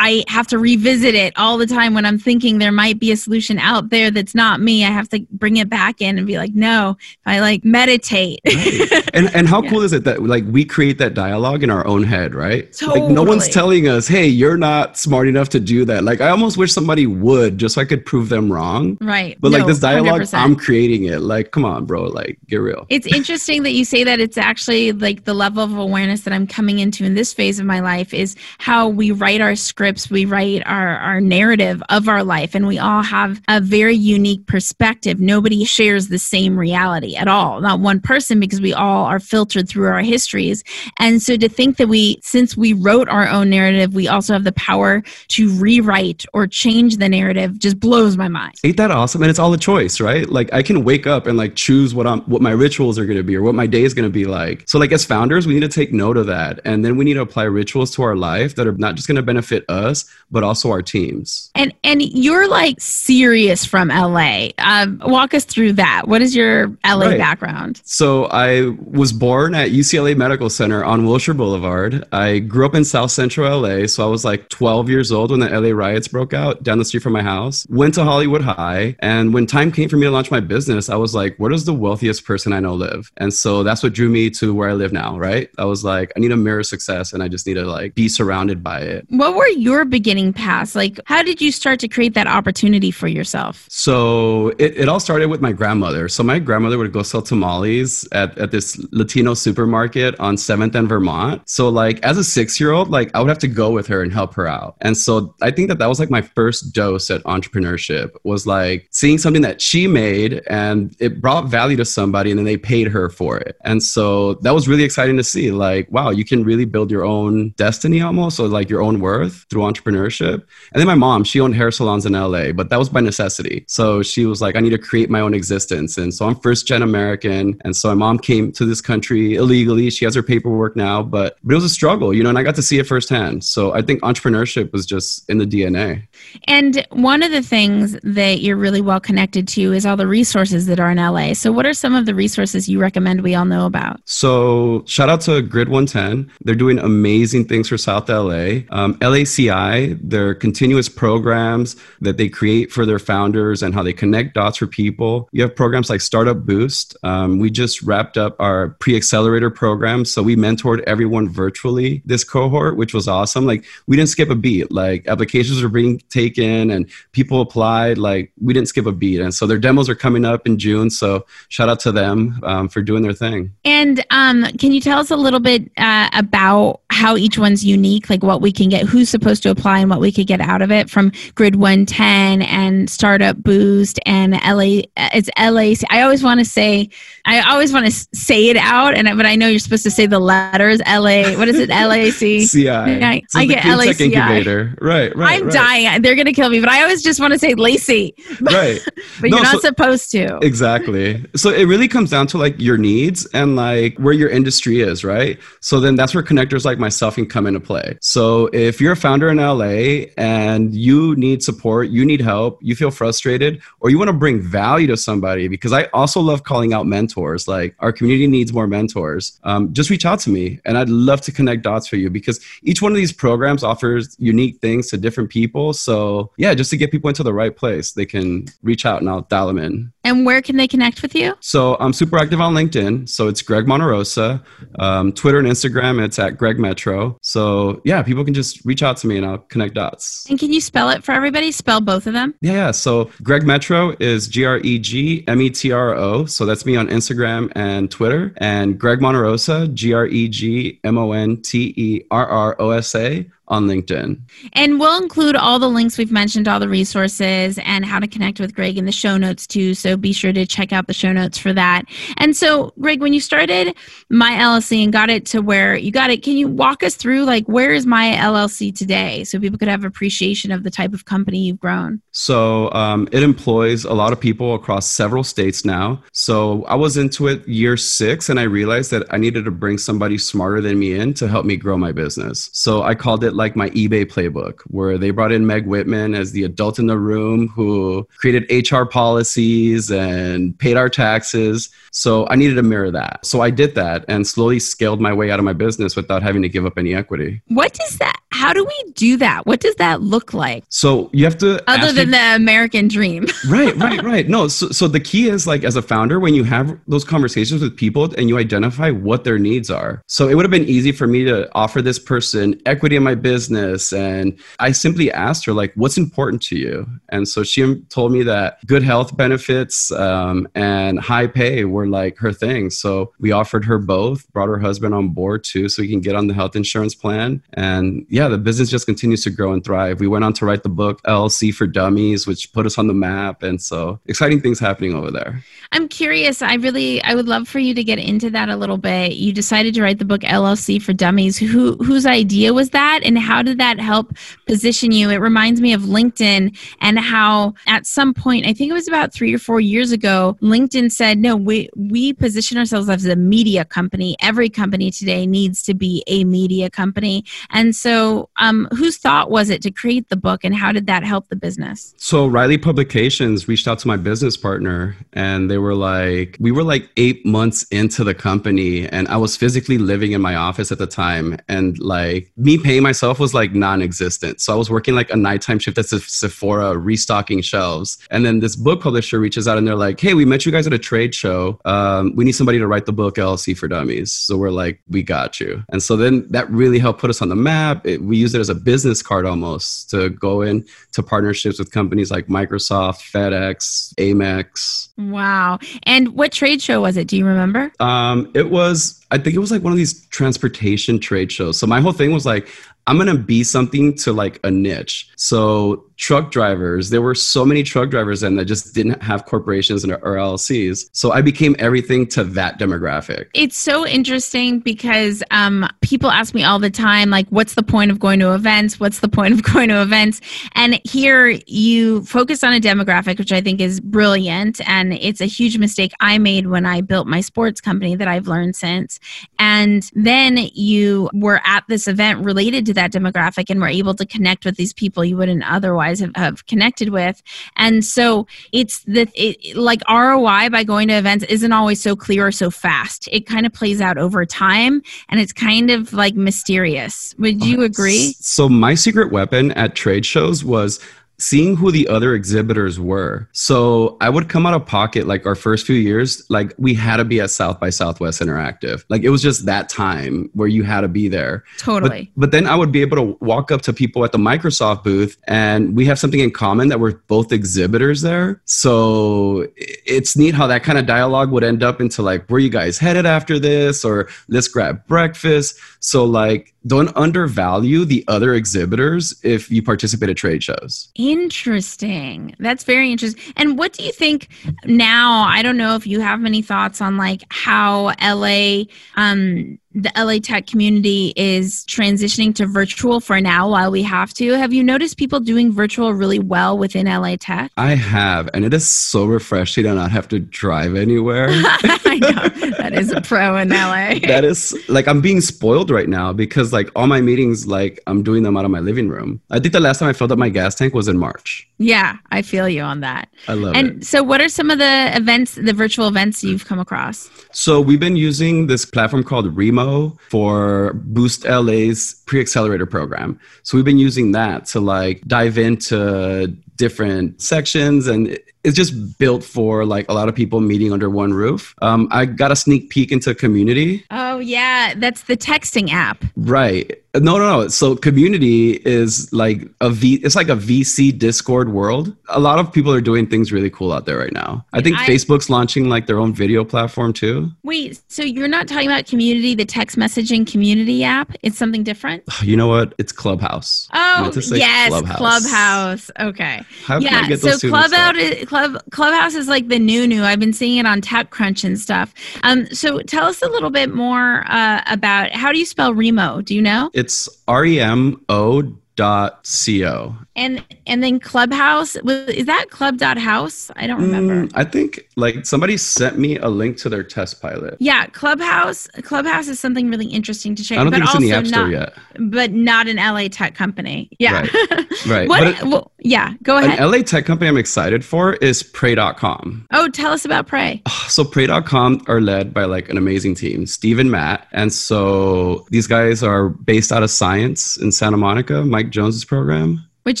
I 0.02 0.24
have 0.28 0.46
to 0.48 0.58
revisit 0.58 1.14
it 1.14 1.32
all 1.36 1.58
the 1.58 1.66
time 1.66 1.94
when 1.94 2.04
I'm 2.04 2.18
thinking 2.18 2.58
there 2.58 2.72
might 2.72 2.98
be 2.98 3.12
a 3.12 3.16
solution 3.16 3.58
out 3.58 3.90
there 3.90 4.10
that's 4.10 4.34
not 4.34 4.60
me. 4.60 4.84
I 4.84 4.90
have 4.90 5.08
to 5.10 5.20
bring 5.30 5.56
it 5.56 5.68
back 5.68 6.00
in 6.00 6.18
and 6.18 6.26
be 6.26 6.38
like, 6.38 6.54
no, 6.54 6.96
I 7.26 7.40
like 7.40 7.64
meditate. 7.64 8.40
Right. 8.44 9.10
and 9.14 9.34
and 9.34 9.48
how 9.48 9.62
yeah. 9.62 9.70
cool 9.70 9.82
is 9.82 9.92
it 9.92 10.04
that 10.04 10.22
like 10.22 10.44
we 10.48 10.64
create 10.64 10.98
that 10.98 11.14
dialogue 11.14 11.62
in 11.62 11.70
our 11.70 11.86
own 11.86 12.02
head, 12.02 12.34
right? 12.34 12.72
Totally. 12.72 13.00
Like 13.00 13.10
no 13.12 13.22
one's 13.22 13.48
telling 13.48 13.88
us, 13.88 14.06
hey, 14.06 14.26
you're 14.26 14.56
not 14.56 14.98
smart 14.98 15.28
enough 15.28 15.48
to 15.50 15.60
do 15.60 15.84
that. 15.86 16.04
Like 16.04 16.20
I 16.20 16.28
almost 16.28 16.56
wish 16.56 16.72
somebody 16.72 17.06
would 17.06 17.58
just 17.58 17.72
so 17.72 17.80
I 17.80 17.84
could 17.84 18.04
prove 18.04 18.28
them 18.28 18.52
wrong. 18.52 18.98
Right. 19.00 19.38
But 19.40 19.50
no, 19.50 19.58
like 19.58 19.66
this 19.66 19.78
dialogue, 19.78 20.26
i 20.32 20.42
I'm 20.42 20.56
creating 20.56 21.04
it. 21.04 21.20
Like, 21.20 21.50
come 21.50 21.64
on, 21.64 21.86
bro. 21.86 22.04
Like, 22.04 22.38
get 22.48 22.56
real. 22.56 22.86
It's 22.88 23.06
interesting 23.06 23.62
that 23.62 23.72
you 23.72 23.84
say 23.84 24.04
that 24.04 24.20
it's 24.20 24.36
actually 24.36 24.92
like 24.92 25.24
the 25.24 25.34
level 25.34 25.62
of 25.62 25.76
awareness 25.76 26.22
that 26.22 26.32
I'm 26.32 26.46
coming 26.46 26.78
into 26.78 27.04
in 27.04 27.14
this 27.14 27.32
phase 27.32 27.58
of 27.58 27.66
my 27.66 27.80
life 27.80 28.12
is 28.12 28.36
how 28.58 28.88
we 28.88 29.10
write 29.10 29.40
our 29.40 29.56
scripts 29.92 30.10
we 30.10 30.24
write 30.24 30.62
our, 30.66 30.96
our 30.96 31.20
narrative 31.20 31.82
of 31.90 32.08
our 32.08 32.24
life, 32.24 32.54
and 32.54 32.66
we 32.66 32.78
all 32.78 33.02
have 33.02 33.40
a 33.48 33.60
very 33.60 33.94
unique 33.94 34.46
perspective. 34.46 35.20
Nobody 35.20 35.64
shares 35.64 36.08
the 36.08 36.18
same 36.18 36.58
reality 36.58 37.16
at 37.16 37.28
all, 37.28 37.60
not 37.60 37.80
one 37.80 38.00
person, 38.00 38.40
because 38.40 38.60
we 38.60 38.72
all 38.72 39.04
are 39.04 39.20
filtered 39.20 39.68
through 39.68 39.88
our 39.88 40.00
histories. 40.00 40.64
And 40.98 41.22
so 41.22 41.36
to 41.36 41.48
think 41.48 41.76
that 41.76 41.88
we, 41.88 42.20
since 42.22 42.56
we 42.56 42.72
wrote 42.72 43.08
our 43.08 43.28
own 43.28 43.50
narrative, 43.50 43.94
we 43.94 44.08
also 44.08 44.32
have 44.32 44.44
the 44.44 44.52
power 44.52 45.02
to 45.28 45.50
rewrite 45.58 46.24
or 46.32 46.46
change 46.46 46.96
the 46.96 47.08
narrative 47.08 47.58
just 47.58 47.78
blows 47.78 48.16
my 48.16 48.28
mind. 48.28 48.54
Ain't 48.64 48.78
that 48.78 48.90
awesome? 48.90 49.22
And 49.22 49.30
it's 49.30 49.38
all 49.38 49.52
a 49.52 49.58
choice, 49.58 50.00
right? 50.00 50.28
Like 50.28 50.52
I 50.52 50.62
can 50.62 50.84
wake 50.84 51.06
up 51.06 51.26
and 51.26 51.36
like 51.36 51.54
choose 51.54 51.94
what 51.94 52.06
I'm, 52.06 52.20
what 52.22 52.40
my 52.40 52.52
rituals 52.52 52.98
are 52.98 53.04
going 53.04 53.18
to 53.18 53.22
be 53.22 53.36
or 53.36 53.42
what 53.42 53.54
my 53.54 53.66
day 53.66 53.82
is 53.82 53.94
going 53.94 54.08
to 54.08 54.12
be 54.12 54.24
like. 54.24 54.64
So 54.66 54.78
like 54.78 54.92
as 54.92 55.04
founders, 55.04 55.46
we 55.46 55.54
need 55.54 55.60
to 55.60 55.68
take 55.68 55.92
note 55.92 56.16
of 56.16 56.26
that. 56.26 56.60
And 56.64 56.84
then 56.84 56.96
we 56.96 57.04
need 57.04 57.14
to 57.14 57.20
apply 57.20 57.44
rituals 57.44 57.90
to 57.92 58.02
our 58.02 58.16
life 58.16 58.54
that 58.54 58.66
are 58.66 58.72
not 58.72 58.94
just 58.94 59.06
going 59.08 59.16
to 59.16 59.22
benefit 59.22 59.64
us, 59.72 60.04
but 60.30 60.42
also 60.42 60.70
our 60.70 60.82
teams. 60.82 61.50
And 61.54 61.72
and 61.84 62.02
you're 62.02 62.48
like 62.48 62.80
serious 62.80 63.64
from 63.64 63.88
LA. 63.88 64.48
Um, 64.58 65.00
walk 65.04 65.34
us 65.34 65.44
through 65.44 65.74
that. 65.74 66.08
What 66.08 66.22
is 66.22 66.34
your 66.34 66.68
LA 66.84 67.06
right. 67.06 67.18
background? 67.18 67.80
So 67.84 68.26
I 68.26 68.68
was 68.84 69.12
born 69.12 69.54
at 69.54 69.70
UCLA 69.70 70.16
Medical 70.16 70.50
Center 70.50 70.84
on 70.84 71.06
Wilshire 71.06 71.34
Boulevard. 71.34 72.04
I 72.12 72.38
grew 72.38 72.66
up 72.66 72.74
in 72.74 72.84
South 72.84 73.10
Central 73.10 73.60
LA, 73.60 73.86
so 73.86 74.04
I 74.04 74.10
was 74.10 74.24
like 74.24 74.48
12 74.48 74.88
years 74.88 75.12
old 75.12 75.30
when 75.30 75.40
the 75.40 75.48
LA 75.48 75.70
riots 75.70 76.08
broke 76.08 76.32
out 76.32 76.62
down 76.62 76.78
the 76.78 76.84
street 76.84 77.02
from 77.02 77.12
my 77.12 77.22
house. 77.22 77.66
Went 77.68 77.94
to 77.94 78.04
Hollywood 78.04 78.42
High, 78.42 78.96
and 79.00 79.34
when 79.34 79.46
time 79.46 79.72
came 79.72 79.88
for 79.88 79.96
me 79.96 80.06
to 80.06 80.10
launch 80.10 80.30
my 80.30 80.40
business, 80.40 80.88
I 80.88 80.96
was 80.96 81.14
like, 81.14 81.36
where 81.36 81.50
does 81.50 81.64
the 81.64 81.74
wealthiest 81.74 82.24
person 82.24 82.52
I 82.52 82.60
know 82.60 82.74
live? 82.74 83.10
And 83.18 83.32
so 83.32 83.62
that's 83.62 83.82
what 83.82 83.92
drew 83.92 84.08
me 84.08 84.30
to 84.30 84.54
where 84.54 84.70
I 84.70 84.72
live 84.72 84.92
now. 84.92 85.18
Right? 85.18 85.50
I 85.58 85.64
was 85.64 85.84
like, 85.84 86.12
I 86.16 86.20
need 86.20 86.32
a 86.32 86.36
mirror 86.36 86.62
success, 86.62 87.12
and 87.12 87.22
I 87.22 87.28
just 87.28 87.46
need 87.46 87.54
to 87.54 87.64
like 87.64 87.94
be 87.94 88.08
surrounded 88.08 88.62
by 88.62 88.80
it. 88.80 89.06
What 89.08 89.34
were 89.34 89.46
your 89.62 89.84
beginning 89.84 90.32
paths? 90.32 90.74
Like, 90.74 90.98
how 91.06 91.22
did 91.22 91.40
you 91.40 91.52
start 91.52 91.78
to 91.80 91.88
create 91.88 92.14
that 92.14 92.26
opportunity 92.26 92.90
for 92.90 93.06
yourself? 93.06 93.66
So 93.70 94.48
it, 94.58 94.76
it 94.76 94.88
all 94.88 94.98
started 94.98 95.28
with 95.28 95.40
my 95.40 95.52
grandmother. 95.52 96.08
So 96.08 96.24
my 96.24 96.40
grandmother 96.40 96.78
would 96.78 96.92
go 96.92 97.02
sell 97.02 97.22
tamales 97.22 98.06
at, 98.10 98.36
at 98.38 98.50
this 98.50 98.84
Latino 98.90 99.34
supermarket 99.34 100.18
on 100.18 100.34
7th 100.34 100.74
and 100.74 100.88
Vermont. 100.88 101.48
So 101.48 101.68
like 101.68 102.00
as 102.00 102.18
a 102.18 102.24
six 102.24 102.58
year 102.58 102.72
old, 102.72 102.90
like 102.90 103.10
I 103.14 103.20
would 103.20 103.28
have 103.28 103.38
to 103.38 103.48
go 103.48 103.70
with 103.70 103.86
her 103.86 104.02
and 104.02 104.12
help 104.12 104.34
her 104.34 104.48
out. 104.48 104.76
And 104.80 104.96
so 104.96 105.34
I 105.40 105.52
think 105.52 105.68
that 105.68 105.78
that 105.78 105.88
was 105.88 106.00
like 106.00 106.10
my 106.10 106.22
first 106.22 106.74
dose 106.74 107.08
at 107.10 107.22
entrepreneurship 107.22 108.10
was 108.24 108.46
like 108.46 108.88
seeing 108.90 109.18
something 109.18 109.42
that 109.42 109.62
she 109.62 109.86
made 109.86 110.42
and 110.48 110.96
it 110.98 111.20
brought 111.20 111.46
value 111.46 111.76
to 111.76 111.84
somebody 111.84 112.30
and 112.30 112.38
then 112.38 112.44
they 112.44 112.56
paid 112.56 112.88
her 112.88 113.08
for 113.08 113.38
it. 113.38 113.56
And 113.64 113.80
so 113.82 114.34
that 114.42 114.52
was 114.52 114.66
really 114.66 114.82
exciting 114.82 115.16
to 115.18 115.24
see 115.24 115.52
like, 115.52 115.90
wow, 115.92 116.10
you 116.10 116.24
can 116.24 116.42
really 116.42 116.64
build 116.64 116.90
your 116.90 117.04
own 117.04 117.50
destiny 117.50 118.02
almost 118.02 118.40
or 118.40 118.48
like 118.48 118.68
your 118.68 118.82
own 118.82 118.98
worth 118.98 119.46
through 119.52 119.62
entrepreneurship. 119.62 120.42
And 120.72 120.80
then 120.80 120.86
my 120.86 120.94
mom, 120.94 121.24
she 121.24 121.38
owned 121.38 121.54
hair 121.54 121.70
salons 121.70 122.06
in 122.06 122.14
LA, 122.14 122.52
but 122.52 122.70
that 122.70 122.78
was 122.78 122.88
by 122.88 123.00
necessity. 123.00 123.64
So 123.68 124.02
she 124.02 124.24
was 124.24 124.40
like, 124.40 124.56
I 124.56 124.60
need 124.60 124.70
to 124.70 124.78
create 124.78 125.10
my 125.10 125.20
own 125.20 125.34
existence. 125.34 125.98
And 125.98 126.12
so 126.12 126.26
I'm 126.26 126.36
first 126.36 126.66
gen 126.66 126.82
American. 126.82 127.60
And 127.64 127.76
so 127.76 127.88
my 127.90 127.94
mom 127.94 128.18
came 128.18 128.50
to 128.52 128.64
this 128.64 128.80
country 128.80 129.34
illegally. 129.34 129.90
She 129.90 130.06
has 130.06 130.14
her 130.14 130.22
paperwork 130.22 130.74
now, 130.74 131.02
but, 131.02 131.36
but 131.44 131.52
it 131.52 131.54
was 131.54 131.64
a 131.64 131.68
struggle, 131.68 132.14
you 132.14 132.22
know, 132.22 132.30
and 132.30 132.38
I 132.38 132.42
got 132.42 132.54
to 132.54 132.62
see 132.62 132.78
it 132.78 132.86
firsthand. 132.86 133.44
So 133.44 133.74
I 133.74 133.82
think 133.82 134.00
entrepreneurship 134.00 134.72
was 134.72 134.86
just 134.86 135.28
in 135.28 135.36
the 135.36 135.46
DNA. 135.46 136.08
And 136.44 136.86
one 136.90 137.22
of 137.22 137.30
the 137.30 137.42
things 137.42 137.98
that 138.02 138.40
you're 138.40 138.56
really 138.56 138.80
well 138.80 139.00
connected 139.00 139.46
to 139.48 139.72
is 139.74 139.84
all 139.84 139.98
the 139.98 140.06
resources 140.06 140.66
that 140.66 140.80
are 140.80 140.90
in 140.90 140.96
LA. 140.96 141.34
So 141.34 141.52
what 141.52 141.66
are 141.66 141.74
some 141.74 141.94
of 141.94 142.06
the 142.06 142.14
resources 142.14 142.70
you 142.70 142.80
recommend 142.80 143.20
we 143.20 143.34
all 143.34 143.44
know 143.44 143.66
about? 143.66 144.00
So 144.06 144.82
shout 144.86 145.10
out 145.10 145.20
to 145.22 145.42
Grid 145.42 145.68
110. 145.68 146.30
They're 146.40 146.54
doing 146.54 146.78
amazing 146.78 147.44
things 147.48 147.68
for 147.68 147.76
South 147.76 148.08
LA. 148.08 148.60
Um, 148.70 148.96
LACI, 149.46 149.98
their 150.02 150.34
continuous 150.34 150.88
programs 150.88 151.76
that 152.00 152.16
they 152.16 152.28
create 152.28 152.72
for 152.72 152.86
their 152.86 152.98
founders 152.98 153.62
and 153.62 153.74
how 153.74 153.82
they 153.82 153.92
connect 153.92 154.34
dots 154.34 154.58
for 154.58 154.66
people. 154.66 155.28
You 155.32 155.42
have 155.42 155.54
programs 155.54 155.90
like 155.90 156.00
Startup 156.00 156.36
Boost. 156.36 156.96
Um, 157.02 157.38
we 157.38 157.50
just 157.50 157.82
wrapped 157.82 158.16
up 158.16 158.36
our 158.38 158.70
pre 158.80 158.96
accelerator 158.96 159.50
program. 159.50 160.04
So 160.04 160.22
we 160.22 160.36
mentored 160.36 160.80
everyone 160.86 161.28
virtually 161.28 162.02
this 162.04 162.24
cohort, 162.24 162.76
which 162.76 162.94
was 162.94 163.08
awesome. 163.08 163.46
Like 163.46 163.64
we 163.86 163.96
didn't 163.96 164.10
skip 164.10 164.30
a 164.30 164.34
beat. 164.34 164.70
Like 164.70 165.06
applications 165.06 165.62
were 165.62 165.68
being 165.68 165.98
taken 166.10 166.70
and 166.70 166.88
people 167.12 167.40
applied. 167.40 167.98
Like 167.98 168.32
we 168.40 168.52
didn't 168.52 168.68
skip 168.68 168.86
a 168.86 168.92
beat. 168.92 169.20
And 169.20 169.34
so 169.34 169.46
their 169.46 169.58
demos 169.58 169.88
are 169.88 169.94
coming 169.94 170.24
up 170.24 170.46
in 170.46 170.58
June. 170.58 170.90
So 170.90 171.26
shout 171.48 171.68
out 171.68 171.80
to 171.80 171.92
them 171.92 172.40
um, 172.42 172.68
for 172.68 172.82
doing 172.82 173.02
their 173.02 173.12
thing. 173.12 173.52
And 173.64 174.04
um, 174.10 174.44
can 174.58 174.72
you 174.72 174.80
tell 174.80 174.98
us 174.98 175.10
a 175.10 175.16
little 175.16 175.40
bit 175.40 175.70
uh, 175.76 176.10
about 176.12 176.80
how 176.90 177.16
each 177.16 177.38
one's 177.38 177.64
unique, 177.64 178.10
like 178.10 178.22
what 178.22 178.40
we 178.40 178.52
can 178.52 178.68
get, 178.68 178.84
who's 178.84 179.08
supposed 179.08 179.31
to 179.40 179.50
apply 179.50 179.80
and 179.80 179.90
what 179.90 180.00
we 180.00 180.12
could 180.12 180.26
get 180.26 180.40
out 180.40 180.62
of 180.62 180.70
it 180.70 180.90
from 180.90 181.12
Grid 181.34 181.56
110 181.56 182.42
and 182.42 182.88
Startup 182.88 183.36
Boost 183.36 183.98
and 184.06 184.32
LA. 184.32 184.82
It's 184.96 185.30
LA. 185.38 185.74
I 185.90 186.02
always 186.02 186.22
want 186.22 186.40
to 186.40 186.44
say, 186.44 186.88
I 187.24 187.40
always 187.52 187.72
want 187.72 187.86
to 187.86 187.92
say 188.14 188.48
it 188.48 188.56
out, 188.56 188.94
and 188.94 189.08
but 189.16 189.26
I 189.26 189.36
know 189.36 189.48
you're 189.48 189.58
supposed 189.58 189.84
to 189.84 189.90
say 189.90 190.06
the 190.06 190.18
letters 190.18 190.80
LA. 190.80 191.36
What 191.36 191.48
is 191.48 191.58
it? 191.58 191.68
LAC. 191.82 192.48
CI. 192.48 192.68
I, 192.68 193.22
I 193.34 193.46
get 193.46 193.64
LAC. 193.64 194.00
Incubator. 194.00 194.74
Right. 194.80 195.14
Right. 195.16 195.40
I'm 195.40 195.44
right. 195.44 195.52
dying. 195.52 196.02
They're 196.02 196.16
gonna 196.16 196.32
kill 196.32 196.48
me, 196.48 196.60
but 196.60 196.68
I 196.68 196.82
always 196.82 197.02
just 197.02 197.20
want 197.20 197.32
to 197.32 197.38
say 197.38 197.54
Lacey. 197.54 198.14
Right. 198.42 198.80
but 199.20 199.30
no, 199.30 199.36
you're 199.36 199.44
not 199.44 199.60
so, 199.60 199.68
supposed 199.68 200.10
to. 200.12 200.38
Exactly. 200.42 201.24
So 201.36 201.50
it 201.50 201.64
really 201.64 201.86
comes 201.86 202.10
down 202.10 202.26
to 202.28 202.38
like 202.38 202.58
your 202.58 202.76
needs 202.76 203.24
and 203.26 203.56
like 203.56 203.96
where 203.98 204.12
your 204.12 204.28
industry 204.28 204.80
is, 204.80 205.04
right? 205.04 205.38
So 205.60 205.78
then 205.80 205.94
that's 205.94 206.14
where 206.14 206.24
connectors 206.24 206.64
like 206.64 206.78
myself 206.78 207.14
can 207.14 207.26
come 207.26 207.46
into 207.46 207.60
play. 207.60 207.98
So 208.00 208.48
if 208.52 208.80
you're 208.80 208.92
a 208.92 208.96
founder 208.96 209.21
in 209.28 209.38
LA 209.38 210.06
and 210.16 210.74
you 210.74 211.14
need 211.16 211.42
support, 211.42 211.88
you 211.88 212.04
need 212.04 212.20
help, 212.20 212.58
you 212.62 212.74
feel 212.74 212.90
frustrated, 212.90 213.60
or 213.80 213.90
you 213.90 213.98
want 213.98 214.08
to 214.08 214.12
bring 214.12 214.40
value 214.40 214.86
to 214.88 214.96
somebody, 214.96 215.48
because 215.48 215.72
I 215.72 215.84
also 215.92 216.20
love 216.20 216.44
calling 216.44 216.72
out 216.72 216.86
mentors. 216.86 217.48
Like 217.48 217.74
our 217.80 217.92
community 217.92 218.26
needs 218.26 218.52
more 218.52 218.66
mentors. 218.66 219.38
Um, 219.44 219.72
just 219.72 219.90
reach 219.90 220.06
out 220.06 220.20
to 220.20 220.30
me, 220.30 220.60
and 220.64 220.78
I'd 220.78 220.88
love 220.88 221.20
to 221.22 221.32
connect 221.32 221.62
dots 221.62 221.86
for 221.86 221.96
you 221.96 222.10
because 222.10 222.40
each 222.62 222.82
one 222.82 222.92
of 222.92 222.96
these 222.96 223.12
programs 223.12 223.64
offers 223.64 224.16
unique 224.18 224.58
things 224.60 224.88
to 224.90 224.96
different 224.96 225.30
people. 225.30 225.72
So 225.72 226.30
yeah, 226.36 226.54
just 226.54 226.70
to 226.70 226.76
get 226.76 226.90
people 226.90 227.08
into 227.08 227.22
the 227.22 227.34
right 227.34 227.56
place, 227.56 227.92
they 227.92 228.06
can 228.06 228.46
reach 228.62 228.86
out 228.86 229.00
and 229.00 229.08
I'll 229.08 229.22
dial 229.22 229.46
them 229.46 229.58
in. 229.58 229.92
And 230.04 230.26
where 230.26 230.42
can 230.42 230.56
they 230.56 230.66
connect 230.66 231.02
with 231.02 231.14
you? 231.14 231.34
So 231.40 231.76
I'm 231.78 231.92
super 231.92 232.18
active 232.18 232.40
on 232.40 232.54
LinkedIn. 232.54 233.08
So 233.08 233.28
it's 233.28 233.40
Greg 233.42 233.66
Monterosa. 233.66 234.42
Um, 234.78 235.12
Twitter 235.12 235.38
and 235.38 235.46
Instagram, 235.46 236.02
it's 236.04 236.18
at 236.18 236.36
Greg 236.36 236.58
Metro. 236.58 237.18
So 237.22 237.80
yeah, 237.84 238.02
people 238.02 238.24
can 238.24 238.34
just 238.34 238.64
reach 238.64 238.82
out 238.82 238.96
to 238.98 239.06
me 239.06 239.11
and 239.16 239.26
I'll 239.26 239.38
connect 239.38 239.74
dots. 239.74 240.26
And 240.28 240.38
can 240.38 240.52
you 240.52 240.60
spell 240.60 240.90
it 240.90 241.04
for 241.04 241.12
everybody? 241.12 241.52
Spell 241.52 241.80
both 241.80 242.06
of 242.06 242.12
them? 242.12 242.34
Yeah, 242.40 242.52
yeah. 242.52 242.70
So 242.70 243.10
Greg 243.22 243.44
Metro 243.44 243.94
is 244.00 244.28
G 244.28 244.44
R 244.44 244.58
E 244.58 244.78
G 244.78 245.24
M 245.26 245.40
E 245.40 245.50
T 245.50 245.72
R 245.72 245.94
O. 245.94 246.26
So 246.26 246.46
that's 246.46 246.64
me 246.64 246.76
on 246.76 246.88
Instagram 246.88 247.50
and 247.54 247.90
Twitter. 247.90 248.34
And 248.38 248.78
Greg 248.78 249.00
Monterosa, 249.00 249.72
G 249.74 249.92
R 249.92 250.06
E 250.06 250.28
G 250.28 250.80
M 250.84 250.98
O 250.98 251.12
N 251.12 251.40
T 251.42 251.74
E 251.76 252.04
R 252.10 252.26
R 252.26 252.56
O 252.58 252.70
S 252.70 252.94
A 252.94 253.26
on 253.52 253.66
LinkedIn. 253.66 254.18
And 254.54 254.80
we'll 254.80 255.00
include 255.00 255.36
all 255.36 255.58
the 255.58 255.68
links 255.68 255.98
we've 255.98 256.10
mentioned, 256.10 256.48
all 256.48 256.58
the 256.58 256.68
resources, 256.68 257.58
and 257.64 257.84
how 257.84 258.00
to 258.00 258.08
connect 258.08 258.40
with 258.40 258.54
Greg 258.54 258.78
in 258.78 258.86
the 258.86 258.92
show 258.92 259.18
notes 259.18 259.46
too. 259.46 259.74
So 259.74 259.96
be 259.96 260.14
sure 260.14 260.32
to 260.32 260.46
check 260.46 260.72
out 260.72 260.86
the 260.86 260.94
show 260.94 261.12
notes 261.12 261.36
for 261.36 261.52
that. 261.52 261.84
And 262.16 262.34
so, 262.34 262.72
Greg, 262.80 263.02
when 263.02 263.12
you 263.12 263.20
started 263.20 263.76
My 264.08 264.32
LLC 264.32 264.82
and 264.82 264.92
got 264.92 265.10
it 265.10 265.26
to 265.26 265.42
where 265.42 265.76
you 265.76 265.92
got 265.92 266.10
it, 266.10 266.22
can 266.22 266.38
you 266.38 266.48
walk 266.48 266.82
us 266.82 266.94
through 266.94 267.24
like 267.24 267.46
where 267.46 267.72
is 267.72 267.84
My 267.84 268.12
LLC 268.12 268.74
today 268.74 269.24
so 269.24 269.38
people 269.38 269.58
could 269.58 269.68
have 269.68 269.84
appreciation 269.84 270.50
of 270.50 270.62
the 270.62 270.70
type 270.70 270.94
of 270.94 271.04
company 271.04 271.40
you've 271.40 271.60
grown? 271.60 272.00
So 272.12 272.72
um, 272.72 273.06
it 273.12 273.22
employs 273.22 273.84
a 273.84 273.92
lot 273.92 274.14
of 274.14 274.20
people 274.20 274.54
across 274.54 274.88
several 274.88 275.24
states 275.24 275.64
now. 275.64 276.02
So 276.12 276.64
I 276.64 276.74
was 276.74 276.96
into 276.96 277.28
it 277.28 277.46
year 277.46 277.76
six, 277.76 278.30
and 278.30 278.40
I 278.40 278.44
realized 278.44 278.90
that 278.92 279.06
I 279.12 279.18
needed 279.18 279.44
to 279.44 279.50
bring 279.50 279.76
somebody 279.76 280.16
smarter 280.16 280.62
than 280.62 280.78
me 280.78 280.94
in 280.94 281.12
to 281.14 281.28
help 281.28 281.44
me 281.44 281.56
grow 281.56 281.76
my 281.76 281.92
business. 281.92 282.48
So 282.54 282.82
I 282.82 282.94
called 282.94 283.24
it 283.24 283.34
like 283.42 283.56
my 283.56 283.70
eBay 283.70 284.04
playbook, 284.04 284.60
where 284.68 284.96
they 284.96 285.10
brought 285.10 285.32
in 285.32 285.46
Meg 285.46 285.66
Whitman 285.66 286.14
as 286.14 286.32
the 286.32 286.44
adult 286.44 286.78
in 286.78 286.86
the 286.86 286.98
room 286.98 287.48
who 287.48 288.06
created 288.16 288.44
HR 288.50 288.84
policies 288.84 289.90
and 289.90 290.56
paid 290.58 290.76
our 290.76 290.88
taxes. 290.88 291.70
So 291.90 292.26
I 292.28 292.36
needed 292.36 292.54
to 292.54 292.62
mirror 292.62 292.90
that. 292.92 293.26
So 293.26 293.40
I 293.40 293.50
did 293.50 293.74
that 293.74 294.04
and 294.08 294.26
slowly 294.26 294.60
scaled 294.60 295.00
my 295.00 295.12
way 295.12 295.30
out 295.30 295.38
of 295.38 295.44
my 295.44 295.52
business 295.52 295.96
without 295.96 296.22
having 296.22 296.40
to 296.42 296.48
give 296.48 296.64
up 296.64 296.78
any 296.78 296.94
equity. 296.94 297.42
What 297.48 297.72
does 297.74 297.98
that? 297.98 298.18
How 298.30 298.52
do 298.52 298.64
we 298.64 298.92
do 298.92 299.16
that? 299.18 299.44
What 299.44 299.60
does 299.60 299.74
that 299.76 300.00
look 300.00 300.32
like? 300.32 300.64
So 300.68 301.10
you 301.12 301.24
have 301.24 301.36
to 301.38 301.62
other 301.70 301.92
than 301.92 302.12
the 302.12 302.34
American 302.34 302.88
dream. 302.88 303.26
right, 303.48 303.76
right, 303.76 304.02
right. 304.02 304.28
No, 304.28 304.48
so, 304.48 304.68
so 304.68 304.88
the 304.88 305.00
key 305.00 305.28
is 305.28 305.46
like 305.46 305.64
as 305.64 305.76
a 305.76 305.82
founder, 305.82 306.18
when 306.18 306.34
you 306.34 306.44
have 306.44 306.78
those 306.88 307.04
conversations 307.04 307.60
with 307.60 307.76
people 307.76 308.12
and 308.16 308.28
you 308.28 308.38
identify 308.38 308.90
what 308.90 309.24
their 309.24 309.38
needs 309.38 309.70
are. 309.70 310.02
So 310.06 310.28
it 310.28 310.34
would 310.34 310.44
have 310.44 310.50
been 310.50 310.64
easy 310.64 310.92
for 310.92 311.06
me 311.06 311.24
to 311.24 311.50
offer 311.54 311.82
this 311.82 311.98
person 311.98 312.60
equity 312.64 312.96
in 312.96 313.02
my 313.02 313.14
business. 313.22 313.92
And 313.92 314.38
I 314.58 314.72
simply 314.72 315.10
asked 315.12 315.46
her, 315.46 315.52
like, 315.52 315.72
what's 315.74 315.96
important 315.96 316.42
to 316.44 316.56
you? 316.56 316.86
And 317.08 317.28
so 317.28 317.42
she 317.42 317.80
told 317.88 318.12
me 318.12 318.22
that 318.24 318.58
good 318.66 318.82
health 318.82 319.16
benefits 319.16 319.90
um, 319.92 320.48
and 320.54 320.98
high 320.98 321.26
pay 321.26 321.64
were 321.64 321.86
like 321.86 322.18
her 322.18 322.32
thing. 322.32 322.70
So 322.70 323.12
we 323.18 323.32
offered 323.32 323.64
her 323.64 323.78
both, 323.78 324.30
brought 324.32 324.48
her 324.48 324.58
husband 324.58 324.94
on 324.94 325.10
board 325.10 325.44
too, 325.44 325.68
so 325.68 325.82
he 325.82 325.88
can 325.88 326.00
get 326.00 326.16
on 326.16 326.26
the 326.26 326.34
health 326.34 326.56
insurance 326.56 326.94
plan. 326.94 327.42
And 327.54 328.06
yeah, 328.08 328.28
the 328.28 328.38
business 328.38 328.70
just 328.70 328.86
continues 328.86 329.22
to 329.24 329.30
grow 329.30 329.52
and 329.52 329.64
thrive. 329.64 330.00
We 330.00 330.08
went 330.08 330.24
on 330.24 330.32
to 330.34 330.46
write 330.46 330.62
the 330.62 330.68
book 330.68 331.00
LLC 331.02 331.54
for 331.54 331.66
Dummies, 331.66 332.26
which 332.26 332.52
put 332.52 332.66
us 332.66 332.78
on 332.78 332.86
the 332.86 332.94
map. 332.94 333.42
And 333.42 333.60
so 333.60 334.00
exciting 334.06 334.40
things 334.40 334.58
happening 334.58 334.94
over 334.94 335.10
there. 335.10 335.42
I'm 335.72 335.88
curious. 335.88 336.42
I 336.42 336.54
really, 336.54 337.02
I 337.02 337.14
would 337.14 337.28
love 337.28 337.48
for 337.48 337.58
you 337.58 337.74
to 337.74 337.84
get 337.84 337.98
into 337.98 338.30
that 338.30 338.48
a 338.48 338.56
little 338.56 338.76
bit. 338.76 339.14
You 339.14 339.32
decided 339.32 339.74
to 339.74 339.82
write 339.82 339.98
the 339.98 340.04
book 340.04 340.20
LLC 340.22 340.80
for 340.82 340.92
Dummies. 340.92 341.38
Who, 341.38 341.76
whose 341.76 342.04
idea 342.04 342.52
was 342.52 342.70
that? 342.70 343.00
And 343.12 343.18
how 343.18 343.42
did 343.42 343.58
that 343.58 343.78
help 343.78 344.16
position 344.46 344.90
you? 344.90 345.10
It 345.10 345.18
reminds 345.18 345.60
me 345.60 345.74
of 345.74 345.82
LinkedIn 345.82 346.56
and 346.80 346.98
how 346.98 347.52
at 347.66 347.86
some 347.86 348.14
point, 348.14 348.46
I 348.46 348.54
think 348.54 348.70
it 348.70 348.74
was 348.74 348.88
about 348.88 349.12
three 349.12 349.34
or 349.34 349.38
four 349.38 349.60
years 349.60 349.92
ago, 349.92 350.38
LinkedIn 350.40 350.90
said, 350.90 351.18
no, 351.18 351.36
we, 351.36 351.68
we 351.76 352.14
position 352.14 352.56
ourselves 352.56 352.88
as 352.88 353.04
a 353.04 353.14
media 353.14 353.66
company. 353.66 354.16
Every 354.20 354.48
company 354.48 354.90
today 354.90 355.26
needs 355.26 355.62
to 355.64 355.74
be 355.74 356.02
a 356.06 356.24
media 356.24 356.70
company. 356.70 357.26
And 357.50 357.76
so, 357.76 358.30
um, 358.36 358.66
whose 358.72 358.96
thought 358.96 359.30
was 359.30 359.50
it 359.50 359.60
to 359.62 359.70
create 359.70 360.08
the 360.08 360.16
book 360.16 360.42
and 360.42 360.54
how 360.54 360.72
did 360.72 360.86
that 360.86 361.04
help 361.04 361.28
the 361.28 361.36
business? 361.36 361.94
So, 361.98 362.26
Wiley 362.26 362.56
Publications 362.56 363.46
reached 363.46 363.68
out 363.68 363.78
to 363.80 363.88
my 363.88 363.98
business 363.98 364.38
partner 364.38 364.96
and 365.12 365.50
they 365.50 365.58
were 365.58 365.74
like, 365.74 366.38
we 366.40 366.50
were 366.50 366.64
like 366.64 366.88
eight 366.96 367.26
months 367.26 367.64
into 367.64 368.04
the 368.04 368.14
company 368.14 368.88
and 368.88 369.06
I 369.08 369.18
was 369.18 369.36
physically 369.36 369.76
living 369.76 370.12
in 370.12 370.22
my 370.22 370.34
office 370.34 370.72
at 370.72 370.78
the 370.78 370.86
time. 370.86 371.36
And 371.48 371.78
like 371.78 372.32
me 372.36 372.56
paying 372.56 372.82
myself 372.82 373.01
was 373.18 373.34
like 373.34 373.52
non 373.52 373.82
existent. 373.82 374.40
So, 374.40 374.52
I 374.52 374.56
was 374.56 374.70
working 374.70 374.94
like 374.94 375.10
a 375.10 375.16
nighttime 375.16 375.58
shift 375.58 375.78
at 375.78 375.86
Sephora 375.86 376.76
restocking 376.76 377.42
shelves. 377.42 377.98
And 378.10 378.24
then 378.24 378.40
this 378.40 378.56
book 378.56 378.82
publisher 378.82 379.18
reaches 379.18 379.48
out 379.48 379.58
and 379.58 379.66
they're 379.66 379.76
like, 379.76 380.00
hey, 380.00 380.14
we 380.14 380.24
met 380.24 380.46
you 380.46 380.52
guys 380.52 380.66
at 380.66 380.72
a 380.72 380.78
trade 380.78 381.14
show. 381.14 381.60
Um, 381.64 382.14
we 382.16 382.24
need 382.24 382.32
somebody 382.32 382.58
to 382.58 382.66
write 382.66 382.86
the 382.86 382.92
book 382.92 383.16
LLC 383.16 383.56
for 383.56 383.68
Dummies. 383.68 384.12
So, 384.12 384.36
we're 384.36 384.50
like, 384.50 384.80
we 384.88 385.02
got 385.02 385.40
you. 385.40 385.62
And 385.70 385.82
so 385.82 385.96
then 385.96 386.26
that 386.30 386.50
really 386.50 386.78
helped 386.78 387.00
put 387.00 387.10
us 387.10 387.22
on 387.22 387.28
the 387.28 387.36
map. 387.36 387.86
It, 387.86 388.02
we 388.02 388.16
used 388.16 388.34
it 388.34 388.40
as 388.40 388.48
a 388.48 388.54
business 388.54 389.02
card 389.02 389.26
almost 389.26 389.90
to 389.90 390.10
go 390.10 390.42
in 390.42 390.64
to 390.92 391.02
partnerships 391.02 391.58
with 391.58 391.70
companies 391.70 392.10
like 392.10 392.26
Microsoft, 392.26 393.00
FedEx, 393.10 393.94
Amex. 393.94 394.88
Wow. 394.96 395.58
And 395.84 396.08
what 396.14 396.32
trade 396.32 396.62
show 396.62 396.80
was 396.80 396.96
it? 396.96 397.08
Do 397.08 397.16
you 397.16 397.26
remember? 397.26 397.72
Um, 397.80 398.30
it 398.34 398.50
was, 398.50 399.04
I 399.10 399.18
think 399.18 399.34
it 399.34 399.38
was 399.38 399.50
like 399.50 399.62
one 399.62 399.72
of 399.72 399.76
these 399.76 400.06
transportation 400.08 400.98
trade 400.98 401.32
shows. 401.32 401.58
So 401.58 401.66
my 401.66 401.80
whole 401.80 401.92
thing 401.92 402.12
was 402.12 402.26
like, 402.26 402.48
I'm 402.86 402.96
to 403.08 403.18
be 403.18 403.44
something 403.44 403.94
to 403.98 404.12
like 404.12 404.40
a 404.44 404.50
niche. 404.50 405.10
So 405.16 405.84
truck 406.02 406.32
drivers, 406.32 406.90
there 406.90 407.00
were 407.00 407.14
so 407.14 407.44
many 407.44 407.62
truck 407.62 407.88
drivers 407.88 408.22
then 408.22 408.34
that 408.34 408.44
just 408.46 408.74
didn't 408.74 409.00
have 409.00 409.24
corporations 409.24 409.84
or 409.84 409.96
LLCs. 409.98 410.90
So 410.92 411.12
I 411.12 411.22
became 411.22 411.54
everything 411.60 412.08
to 412.08 412.24
that 412.24 412.58
demographic. 412.58 413.28
It's 413.34 413.56
so 413.56 413.86
interesting 413.86 414.58
because 414.58 415.22
um, 415.30 415.64
people 415.80 416.10
ask 416.10 416.34
me 416.34 416.42
all 416.42 416.58
the 416.58 416.70
time, 416.70 417.10
like, 417.10 417.28
what's 417.28 417.54
the 417.54 417.62
point 417.62 417.92
of 417.92 418.00
going 418.00 418.18
to 418.18 418.34
events? 418.34 418.80
What's 418.80 418.98
the 418.98 419.08
point 419.08 419.32
of 419.32 419.42
going 419.54 419.68
to 419.68 419.80
events? 419.80 420.20
And 420.56 420.80
here 420.82 421.38
you 421.46 422.02
focus 422.04 422.42
on 422.42 422.52
a 422.52 422.58
demographic, 422.60 423.18
which 423.18 423.30
I 423.30 423.40
think 423.40 423.60
is 423.60 423.78
brilliant. 423.78 424.60
And 424.68 424.94
it's 424.94 425.20
a 425.20 425.26
huge 425.26 425.56
mistake 425.56 425.92
I 426.00 426.18
made 426.18 426.48
when 426.48 426.66
I 426.66 426.80
built 426.80 427.06
my 427.06 427.20
sports 427.20 427.60
company 427.60 427.94
that 427.94 428.08
I've 428.08 428.26
learned 428.26 428.56
since. 428.56 428.98
And 429.38 429.88
then 429.94 430.48
you 430.52 431.10
were 431.14 431.40
at 431.44 431.62
this 431.68 431.86
event 431.86 432.24
related 432.24 432.66
to 432.66 432.74
that 432.74 432.92
demographic 432.92 433.50
and 433.50 433.60
we're 433.60 433.68
able 433.68 433.94
to 433.94 434.04
connect 434.04 434.44
with 434.44 434.56
these 434.56 434.72
people 434.72 435.04
you 435.04 435.16
wouldn't 435.16 435.48
otherwise 435.48 435.91
have, 436.00 436.12
have 436.14 436.46
connected 436.46 436.90
with. 436.90 437.22
And 437.56 437.84
so 437.84 438.26
it's 438.52 438.82
the 438.84 439.08
it, 439.14 439.56
like 439.56 439.80
ROI 439.88 440.50
by 440.50 440.64
going 440.64 440.88
to 440.88 440.94
events 440.94 441.24
isn't 441.24 441.52
always 441.52 441.80
so 441.80 441.96
clear 441.96 442.26
or 442.26 442.32
so 442.32 442.50
fast. 442.50 443.08
It 443.12 443.26
kind 443.26 443.46
of 443.46 443.52
plays 443.52 443.80
out 443.80 443.98
over 443.98 444.24
time 444.26 444.82
and 445.08 445.20
it's 445.20 445.32
kind 445.32 445.70
of 445.70 445.92
like 445.92 446.14
mysterious. 446.14 447.14
Would 447.18 447.42
oh, 447.42 447.46
you 447.46 447.62
agree? 447.62 448.14
So 448.18 448.48
my 448.48 448.74
secret 448.74 449.12
weapon 449.12 449.52
at 449.52 449.74
trade 449.74 450.06
shows 450.06 450.44
was 450.44 450.80
seeing 451.18 451.54
who 451.56 451.70
the 451.70 451.86
other 451.88 452.14
exhibitors 452.14 452.80
were. 452.80 453.28
So 453.32 453.96
I 454.00 454.10
would 454.10 454.28
come 454.28 454.44
out 454.44 454.54
of 454.54 454.66
pocket 454.66 455.06
like 455.06 455.24
our 455.24 455.34
first 455.34 455.66
few 455.66 455.76
years, 455.76 456.28
like 456.28 456.52
we 456.58 456.74
had 456.74 456.96
to 456.96 457.04
be 457.04 457.20
at 457.20 457.30
South 457.30 457.60
by 457.60 457.70
Southwest 457.70 458.20
Interactive. 458.20 458.84
Like 458.88 459.02
it 459.02 459.10
was 459.10 459.22
just 459.22 459.46
that 459.46 459.68
time 459.68 460.30
where 460.34 460.48
you 460.48 460.64
had 460.64 460.80
to 460.80 460.88
be 460.88 461.08
there. 461.08 461.44
Totally. 461.58 462.10
But, 462.16 462.20
but 462.20 462.30
then 462.32 462.46
I 462.46 462.56
would 462.56 462.72
be 462.72 462.80
able 462.82 462.96
to 462.96 463.24
walk 463.24 463.52
up 463.52 463.62
to 463.62 463.72
people 463.72 464.04
at 464.04 464.12
the 464.12 464.18
Microsoft 464.18 464.82
booth 464.82 465.16
and 465.28 465.76
we 465.76 465.86
have 465.86 465.98
something 465.98 466.20
in 466.20 466.32
common 466.32 466.68
that 466.68 466.80
we're 466.80 466.94
both 467.06 467.30
exhibitors 467.30 468.02
there. 468.02 468.42
So 468.44 469.46
it's 469.56 470.16
neat 470.16 470.34
how 470.34 470.48
that 470.48 470.64
kind 470.64 470.78
of 470.78 470.86
dialogue 470.86 471.30
would 471.30 471.44
end 471.44 471.62
up 471.62 471.80
into 471.80 472.02
like, 472.02 472.26
where 472.26 472.40
you 472.40 472.50
guys 472.50 472.78
headed 472.78 473.06
after 473.06 473.38
this? 473.38 473.84
Or 473.84 474.08
let's 474.28 474.48
grab 474.48 474.84
breakfast. 474.86 475.56
So 475.80 476.04
like 476.04 476.52
don't 476.66 476.94
undervalue 476.96 477.84
the 477.84 478.04
other 478.08 478.34
exhibitors 478.34 479.18
if 479.22 479.50
you 479.50 479.62
participate 479.62 480.10
at 480.10 480.16
trade 480.16 480.42
shows. 480.42 480.88
Interesting. 480.94 482.34
That's 482.38 482.64
very 482.64 482.92
interesting. 482.92 483.32
And 483.36 483.58
what 483.58 483.72
do 483.72 483.82
you 483.82 483.92
think 483.92 484.28
now? 484.64 485.22
I 485.22 485.42
don't 485.42 485.56
know 485.56 485.74
if 485.74 485.86
you 485.86 486.00
have 486.00 486.24
any 486.24 486.42
thoughts 486.42 486.80
on 486.80 486.96
like 486.96 487.22
how 487.30 487.92
LA 488.00 488.64
um 488.96 489.58
the 489.74 489.92
LA 489.96 490.18
tech 490.18 490.46
community 490.46 491.12
is 491.16 491.64
transitioning 491.64 492.34
to 492.34 492.46
virtual 492.46 493.00
for 493.00 493.20
now 493.20 493.48
while 493.48 493.70
we 493.70 493.82
have 493.82 494.12
to. 494.14 494.32
Have 494.32 494.52
you 494.52 494.62
noticed 494.62 494.96
people 494.96 495.20
doing 495.20 495.52
virtual 495.52 495.94
really 495.94 496.18
well 496.18 496.58
within 496.58 496.86
LA 496.86 497.16
tech? 497.18 497.50
I 497.56 497.74
have, 497.74 498.28
and 498.34 498.44
it 498.44 498.52
is 498.52 498.70
so 498.70 499.04
refreshing 499.04 499.64
to 499.64 499.74
not 499.74 499.90
have 499.90 500.08
to 500.08 500.18
drive 500.18 500.76
anywhere. 500.76 501.28
I 501.30 501.98
know. 502.00 502.50
That 502.58 502.74
is 502.74 502.92
a 502.92 503.00
pro 503.00 503.36
in 503.36 503.48
LA. 503.48 503.98
that 504.06 504.24
is 504.24 504.56
like 504.68 504.86
I'm 504.86 505.00
being 505.00 505.20
spoiled 505.20 505.70
right 505.70 505.88
now 505.88 506.12
because 506.12 506.52
like 506.52 506.70
all 506.76 506.86
my 506.86 507.00
meetings, 507.00 507.46
like 507.46 507.80
I'm 507.86 508.02
doing 508.02 508.22
them 508.22 508.36
out 508.36 508.44
of 508.44 508.50
my 508.50 508.60
living 508.60 508.88
room. 508.88 509.20
I 509.30 509.40
think 509.40 509.52
the 509.52 509.60
last 509.60 509.78
time 509.78 509.88
I 509.88 509.92
filled 509.92 510.12
up 510.12 510.18
my 510.18 510.28
gas 510.28 510.54
tank 510.54 510.74
was 510.74 510.88
in 510.88 510.98
March. 510.98 511.48
Yeah, 511.58 511.98
I 512.10 512.22
feel 512.22 512.48
you 512.48 512.62
on 512.62 512.80
that. 512.80 513.08
I 513.28 513.34
love 513.34 513.54
and 513.54 513.66
it. 513.66 513.72
And 513.74 513.86
so, 513.86 514.02
what 514.02 514.20
are 514.20 514.28
some 514.28 514.50
of 514.50 514.58
the 514.58 514.96
events, 514.96 515.34
the 515.34 515.52
virtual 515.52 515.88
events 515.88 516.24
you've 516.24 516.46
come 516.46 516.58
across? 516.58 517.08
So 517.30 517.60
we've 517.60 517.80
been 517.80 517.96
using 517.96 518.46
this 518.46 518.64
platform 518.64 519.04
called 519.04 519.36
Remo 519.36 519.61
for 520.08 520.72
Boost 520.74 521.24
LA's 521.24 522.02
pre-accelerator 522.06 522.66
program. 522.66 523.18
So 523.42 523.56
we've 523.56 523.64
been 523.64 523.78
using 523.78 524.12
that 524.12 524.46
to 524.46 524.60
like 524.60 525.02
dive 525.06 525.38
into 525.38 526.36
different 526.56 527.20
sections 527.20 527.86
and 527.86 528.18
it's 528.44 528.56
just 528.56 528.98
built 528.98 529.22
for 529.22 529.64
like 529.64 529.88
a 529.88 529.94
lot 529.94 530.08
of 530.08 530.14
people 530.14 530.40
meeting 530.40 530.72
under 530.72 530.90
one 530.90 531.12
roof. 531.14 531.54
Um, 531.62 531.86
I 531.92 532.06
got 532.06 532.32
a 532.32 532.36
sneak 532.36 532.70
peek 532.70 532.90
into 532.90 533.14
community. 533.14 533.84
Oh, 533.90 534.18
yeah. 534.18 534.74
That's 534.76 535.02
the 535.02 535.16
texting 535.16 535.70
app. 535.70 536.04
Right. 536.16 536.78
No, 536.94 537.16
no, 537.18 537.40
no. 537.42 537.48
So 537.48 537.74
community 537.76 538.54
is 538.66 539.10
like 539.14 539.48
a 539.62 539.70
V 539.70 539.94
it's 540.04 540.14
like 540.14 540.28
a 540.28 540.36
VC 540.36 540.96
Discord 540.96 541.50
world. 541.50 541.96
A 542.08 542.20
lot 542.20 542.38
of 542.38 542.52
people 542.52 542.70
are 542.72 542.82
doing 542.82 543.06
things 543.06 543.32
really 543.32 543.48
cool 543.48 543.72
out 543.72 543.86
there 543.86 543.96
right 543.96 544.12
now. 544.12 544.44
I 544.52 544.60
think 544.60 544.76
I- 544.76 544.86
Facebook's 544.86 545.30
launching 545.30 545.68
like 545.70 545.86
their 545.86 545.98
own 545.98 546.12
video 546.12 546.44
platform 546.44 546.92
too. 546.92 547.30
Wait, 547.44 547.80
so 547.88 548.02
you're 548.02 548.28
not 548.28 548.46
talking 548.46 548.68
about 548.68 548.86
community, 548.86 549.34
the 549.34 549.46
text 549.46 549.78
messaging 549.78 550.30
community 550.30 550.84
app? 550.84 551.14
It's 551.22 551.38
something 551.38 551.62
different? 551.62 552.02
You 552.22 552.36
know 552.36 552.46
what? 552.46 552.74
It's 552.78 552.92
Clubhouse. 552.92 553.68
Oh, 553.74 554.02
meant 554.02 554.14
to 554.14 554.22
say 554.22 554.38
yes, 554.38 554.70
Clubhouse. 554.96 555.90
Okay. 555.98 556.41
How 556.64 556.78
yeah, 556.78 557.06
so 557.14 557.28
mixed 557.28 557.48
Clubhouse 557.48 557.96
is, 557.96 558.28
Club 558.28 558.62
Clubhouse 558.70 559.14
is 559.14 559.28
like 559.28 559.48
the 559.48 559.58
new 559.58 559.86
new. 559.86 560.02
I've 560.02 560.20
been 560.20 560.32
seeing 560.32 560.58
it 560.58 560.66
on 560.66 560.80
TechCrunch 560.80 561.44
and 561.44 561.58
stuff. 561.58 561.94
Um, 562.22 562.46
so 562.46 562.80
tell 562.80 563.06
us 563.06 563.22
a 563.22 563.28
little 563.28 563.50
bit 563.50 563.74
more 563.74 564.24
uh, 564.26 564.62
about 564.66 565.12
how 565.12 565.32
do 565.32 565.38
you 565.38 565.46
spell 565.46 565.74
Remo? 565.74 566.20
Do 566.20 566.34
you 566.34 566.42
know? 566.42 566.70
It's 566.74 567.08
R 567.28 567.44
E 567.44 567.60
M 567.60 568.00
O 568.08 568.42
dot 568.82 569.24
C 569.24 569.64
O. 569.64 569.94
And 570.16 570.44
and 570.66 570.82
then 570.82 570.98
Clubhouse 570.98 571.76
is 571.76 572.26
that 572.26 572.46
Club 572.50 572.80
House? 572.80 573.48
I 573.54 573.68
don't 573.68 573.80
remember. 573.80 574.26
Mm, 574.26 574.32
I 574.34 574.42
think 574.42 574.88
like 574.96 575.24
somebody 575.24 575.56
sent 575.56 575.98
me 575.98 576.18
a 576.18 576.28
link 576.28 576.56
to 576.58 576.68
their 576.68 576.82
test 576.82 577.22
pilot. 577.22 577.56
Yeah, 577.60 577.86
Clubhouse. 577.86 578.66
Clubhouse 578.82 579.28
is 579.28 579.38
something 579.38 579.70
really 579.70 579.86
interesting 579.86 580.34
to 580.34 580.42
check. 580.42 580.58
I 580.58 580.64
don't 580.64 580.72
but 580.72 580.78
think 580.80 580.86
it's 580.86 580.94
in 580.96 581.02
the 581.02 581.12
also 581.12 581.20
App 581.20 581.26
Store 581.28 581.48
not, 581.48 581.50
yet. 581.52 581.74
But 582.10 582.32
not 582.32 582.66
an 582.66 582.76
LA 582.76 583.06
tech 583.08 583.36
company. 583.36 583.88
Yeah. 584.00 584.22
Right. 584.22 584.66
Right. 584.86 585.08
what? 585.08 585.22
It- 585.22 585.42
well, 585.44 585.70
yeah. 585.78 586.14
Go 586.22 586.38
ahead. 586.38 586.58
An 586.58 586.70
LA 586.70 586.78
tech 586.78 587.04
company 587.04 587.28
I'm 587.28 587.36
excited 587.36 587.84
for 587.84 588.14
is 588.14 588.42
Pray.com. 588.42 589.46
oh, 589.52 589.68
tell 589.68 589.92
us 589.92 590.04
about 590.04 590.26
Pray. 590.26 590.60
So 590.88 591.04
Pray.com 591.04 591.82
are 591.86 592.00
led 592.00 592.34
by 592.34 592.44
like 592.46 592.68
an 592.68 592.76
amazing 592.76 593.14
team, 593.14 593.46
Steve 593.46 593.78
and 593.78 593.90
Matt. 593.90 594.26
And 594.32 594.52
so 594.52 595.46
these 595.50 595.66
guys 595.66 596.02
are 596.02 596.30
based 596.30 596.72
out 596.72 596.82
of 596.82 596.90
science 596.90 597.56
in 597.56 597.70
Santa 597.70 597.96
Monica, 597.96 598.44
Mike 598.44 598.70
Jones's 598.72 599.04
program. 599.04 599.64
which 599.84 600.00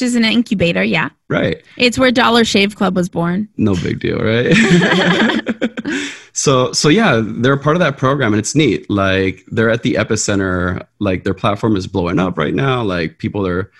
is 0.00 0.14
an 0.14 0.24
incubator. 0.24 0.84
Yeah. 0.84 1.10
Right. 1.28 1.62
It's 1.76 1.98
where 1.98 2.12
Dollar 2.12 2.44
Shave 2.44 2.76
Club 2.76 2.94
was 2.94 3.08
born. 3.08 3.48
no 3.56 3.74
big 3.74 3.98
deal, 4.00 4.18
right? 4.18 4.54
so 6.32 6.72
so 6.72 6.88
yeah, 6.88 7.20
they're 7.24 7.54
a 7.54 7.58
part 7.58 7.76
of 7.76 7.80
that 7.80 7.96
program 7.98 8.32
and 8.32 8.38
it's 8.38 8.54
neat. 8.54 8.88
Like 8.88 9.44
they're 9.48 9.70
at 9.70 9.82
the 9.82 9.94
epicenter, 9.94 10.86
like 11.00 11.24
their 11.24 11.34
platform 11.34 11.76
is 11.76 11.86
blowing 11.86 12.18
up 12.18 12.38
right 12.38 12.54
now. 12.54 12.82
Like 12.82 13.18
people 13.18 13.46
are 13.46 13.70